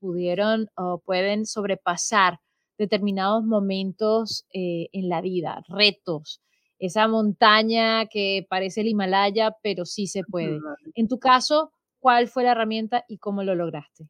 pudieron 0.00 0.68
o 0.76 0.98
pueden 0.98 1.46
sobrepasar 1.46 2.40
determinados 2.76 3.44
momentos 3.44 4.46
eh, 4.52 4.88
en 4.92 5.08
la 5.08 5.20
vida, 5.20 5.62
retos, 5.68 6.42
esa 6.80 7.06
montaña 7.06 8.06
que 8.06 8.44
parece 8.50 8.80
el 8.80 8.88
Himalaya, 8.88 9.56
pero 9.62 9.84
sí 9.86 10.08
se 10.08 10.24
puede. 10.24 10.58
En 10.96 11.06
tu 11.06 11.20
caso, 11.20 11.72
¿cuál 12.00 12.26
fue 12.26 12.42
la 12.42 12.50
herramienta 12.50 13.04
y 13.06 13.18
cómo 13.18 13.44
lo 13.44 13.54
lograste? 13.54 14.08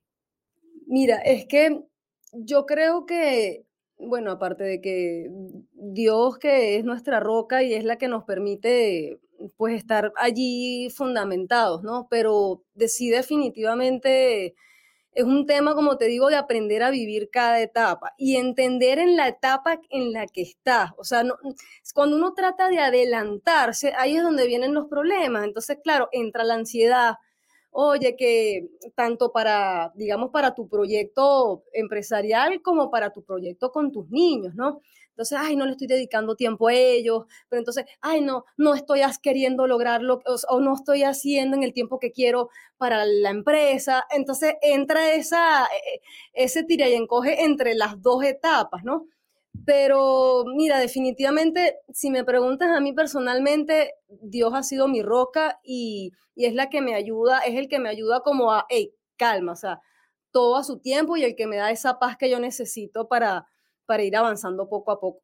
Mira, 0.87 1.19
es 1.19 1.45
que 1.45 1.85
yo 2.33 2.65
creo 2.65 3.05
que, 3.05 3.67
bueno, 3.99 4.33
aparte 4.33 4.65
de 4.65 4.81
que 4.81 5.31
Dios 5.73 6.39
que 6.39 6.77
es 6.77 6.85
nuestra 6.85 7.21
roca 7.21 7.63
y 7.63 7.75
es 7.75 7.85
la 7.85 7.97
que 7.97 8.09
nos 8.09 8.25
permite 8.25 9.21
pues 9.57 9.75
estar 9.77 10.13
allí 10.17 10.91
fundamentados, 10.91 11.83
¿no? 11.83 12.07
Pero 12.11 12.63
sí 12.87 13.11
definitivamente 13.11 14.55
es 15.13 15.25
un 15.25 15.47
tema, 15.47 15.75
como 15.75 15.97
te 15.97 16.07
digo, 16.07 16.29
de 16.29 16.37
aprender 16.37 16.83
a 16.83 16.91
vivir 16.91 17.31
cada 17.31 17.61
etapa 17.61 18.15
y 18.19 18.37
entender 18.37 18.99
en 18.99 19.17
la 19.17 19.29
etapa 19.29 19.81
en 19.91 20.13
la 20.13 20.27
que 20.27 20.43
estás. 20.43 20.91
O 20.99 21.05
sea, 21.05 21.23
no, 21.25 21.37
cuando 21.95 22.17
uno 22.17 22.35
trata 22.35 22.69
de 22.69 22.81
adelantarse, 22.81 23.93
ahí 23.97 24.17
es 24.17 24.23
donde 24.25 24.47
vienen 24.47 24.75
los 24.75 24.89
problemas. 24.89 25.45
Entonces, 25.45 25.79
claro, 25.83 26.09
entra 26.13 26.45
la 26.45 26.55
ansiedad. 26.55 27.15
Oye, 27.77 28.15
que 28.17 28.69
tanto 28.95 29.33
para, 29.33 29.93
digamos, 29.97 30.31
para 30.31 30.55
tu 30.55 30.69
proyecto 30.69 31.65
empresarial 31.73 32.63
como 32.63 32.89
para 32.89 33.13
tu 33.13 33.25
proyecto 33.25 33.73
con 33.73 33.91
tus 33.91 34.09
niños, 34.11 34.55
¿no? 34.55 34.81
Entonces, 35.11 35.37
ay, 35.41 35.57
no 35.57 35.65
le 35.67 35.73
estoy 35.73 35.89
dedicando 35.89 36.37
tiempo 36.37 36.69
a 36.69 36.75
ellos, 36.75 37.25
pero 37.49 37.59
entonces, 37.61 37.85
ay, 38.01 38.21
no, 38.21 38.45
no 38.57 38.75
estoy 38.75 39.01
queriendo 39.23 39.67
lograrlo 39.67 40.23
o, 40.49 40.61
no 40.61 40.75
estoy 40.75 41.03
haciendo 41.03 41.57
en 41.57 41.65
el 41.65 41.73
tiempo 41.73 41.99
que 41.99 42.13
quiero 42.13 42.49
para 42.79 43.05
la 43.07 43.31
empresa. 43.31 44.05
Entonces, 44.11 44.55
entra 44.63 45.13
esa, 45.15 45.65
e, 45.65 45.97
e, 45.97 46.45
ese 46.45 46.63
tira 46.63 46.89
y 46.89 46.95
encoge 46.95 47.43
entre 47.45 47.75
las 47.75 48.01
dos 48.03 48.23
etapas, 48.25 48.85
¿no? 48.85 49.09
Pero 49.67 50.45
mira, 50.55 50.79
definitivamente, 50.79 51.79
si 51.93 52.11
me 52.11 52.25
preguntas 52.25 52.69
a 52.69 52.81
mí 52.81 52.93
personalmente, 52.93 53.95
Dios 54.09 54.53
ha 54.55 54.63
sido 54.63 54.89
mi 54.89 55.03
roca 55.03 55.59
y, 55.63 56.13
y 56.35 56.47
es 56.47 56.55
la 56.55 56.69
que 56.69 56.83
me 56.83 56.95
ayuda, 56.95 57.41
es 57.41 57.55
el 57.57 57.69
que 57.69 57.79
me 57.79 57.89
ayuda 57.89 58.21
como 58.21 58.53
a, 58.53 58.67
hey, 58.69 58.95
calma, 59.17 59.53
o 59.53 59.57
sea, 59.57 59.81
todo 60.33 60.57
a 60.57 60.65
su 60.65 60.81
tiempo 60.81 61.17
y 61.17 61.25
el 61.25 61.37
que 61.37 61.47
me 61.47 61.57
da 61.57 61.71
esa 61.71 61.99
paz 61.99 62.17
que 62.19 62.29
yo 62.29 62.41
necesito 62.41 63.09
para, 63.09 63.47
para 63.87 64.03
ir 64.03 64.17
avanzando 64.17 64.69
poco 64.69 64.91
a 64.91 65.01
poco. 65.01 65.23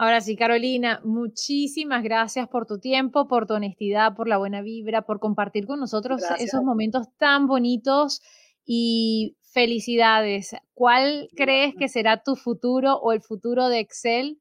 Ahora 0.00 0.20
sí, 0.20 0.36
Carolina, 0.36 1.00
muchísimas 1.04 2.04
gracias 2.04 2.46
por 2.48 2.66
tu 2.66 2.78
tiempo, 2.78 3.26
por 3.26 3.46
tu 3.46 3.54
honestidad, 3.54 4.14
por 4.14 4.28
la 4.28 4.38
buena 4.38 4.62
vibra, 4.62 5.02
por 5.02 5.18
compartir 5.18 5.66
con 5.66 5.80
nosotros 5.80 6.22
esos 6.38 6.62
momentos 6.62 7.08
tan 7.16 7.48
bonitos 7.48 8.20
y 8.64 9.36
felicidades. 9.52 10.54
¿Cuál 10.74 11.28
crees 11.36 11.74
que 11.74 11.88
será 11.88 12.22
tu 12.22 12.36
futuro 12.36 12.96
o 12.96 13.12
el 13.12 13.22
futuro 13.22 13.68
de 13.68 13.80
Excel? 13.80 14.40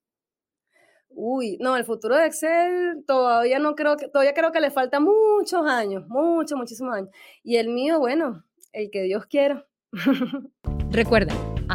Uy, 1.09 1.57
no, 1.59 1.75
el 1.77 1.85
futuro 1.85 2.15
de 2.15 2.27
Excel 2.27 3.03
todavía 3.07 3.59
no 3.59 3.75
creo 3.75 3.97
que, 3.97 4.07
todavía 4.07 4.33
creo 4.33 4.51
que 4.51 4.61
le 4.61 4.69
falta 4.69 4.99
muchos 4.99 5.65
años, 5.65 6.07
muchos, 6.07 6.57
muchísimos 6.57 6.95
años. 6.95 7.09
Y 7.43 7.55
el 7.57 7.69
mío, 7.69 7.99
bueno, 7.99 8.43
el 8.71 8.91
que 8.91 9.03
Dios 9.03 9.25
quiera. 9.25 9.65
Recuerda, 10.91 11.33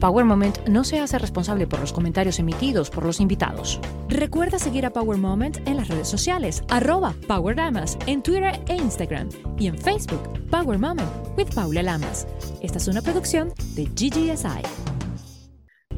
Power 0.00 0.24
Moment 0.24 0.66
no 0.68 0.84
se 0.84 1.00
hace 1.00 1.18
responsable 1.18 1.66
por 1.66 1.80
los 1.80 1.92
comentarios 1.92 2.38
emitidos 2.38 2.88
por 2.90 3.04
los 3.04 3.18
invitados. 3.20 3.80
Recuerda 4.08 4.58
seguir 4.58 4.86
a 4.86 4.90
Power 4.90 5.18
Moment 5.18 5.58
en 5.66 5.76
las 5.76 5.88
redes 5.88 6.08
sociales, 6.08 6.62
arroba 6.68 7.14
Power 7.26 7.56
Lamas, 7.56 7.98
en 8.06 8.22
Twitter 8.22 8.60
e 8.68 8.76
Instagram 8.76 9.28
y 9.58 9.66
en 9.66 9.76
Facebook, 9.78 10.22
Power 10.50 10.78
Moment 10.78 11.10
with 11.36 11.52
Paula 11.54 11.82
Lamas. 11.82 12.26
Esta 12.60 12.78
es 12.78 12.86
una 12.88 13.02
producción 13.02 13.52
de 13.74 13.84
GGSI. 13.86 14.62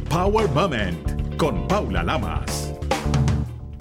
Power 0.08 0.48
Moment 0.50 1.36
con 1.36 1.68
Paula 1.68 2.02
Lamas. 2.02 2.72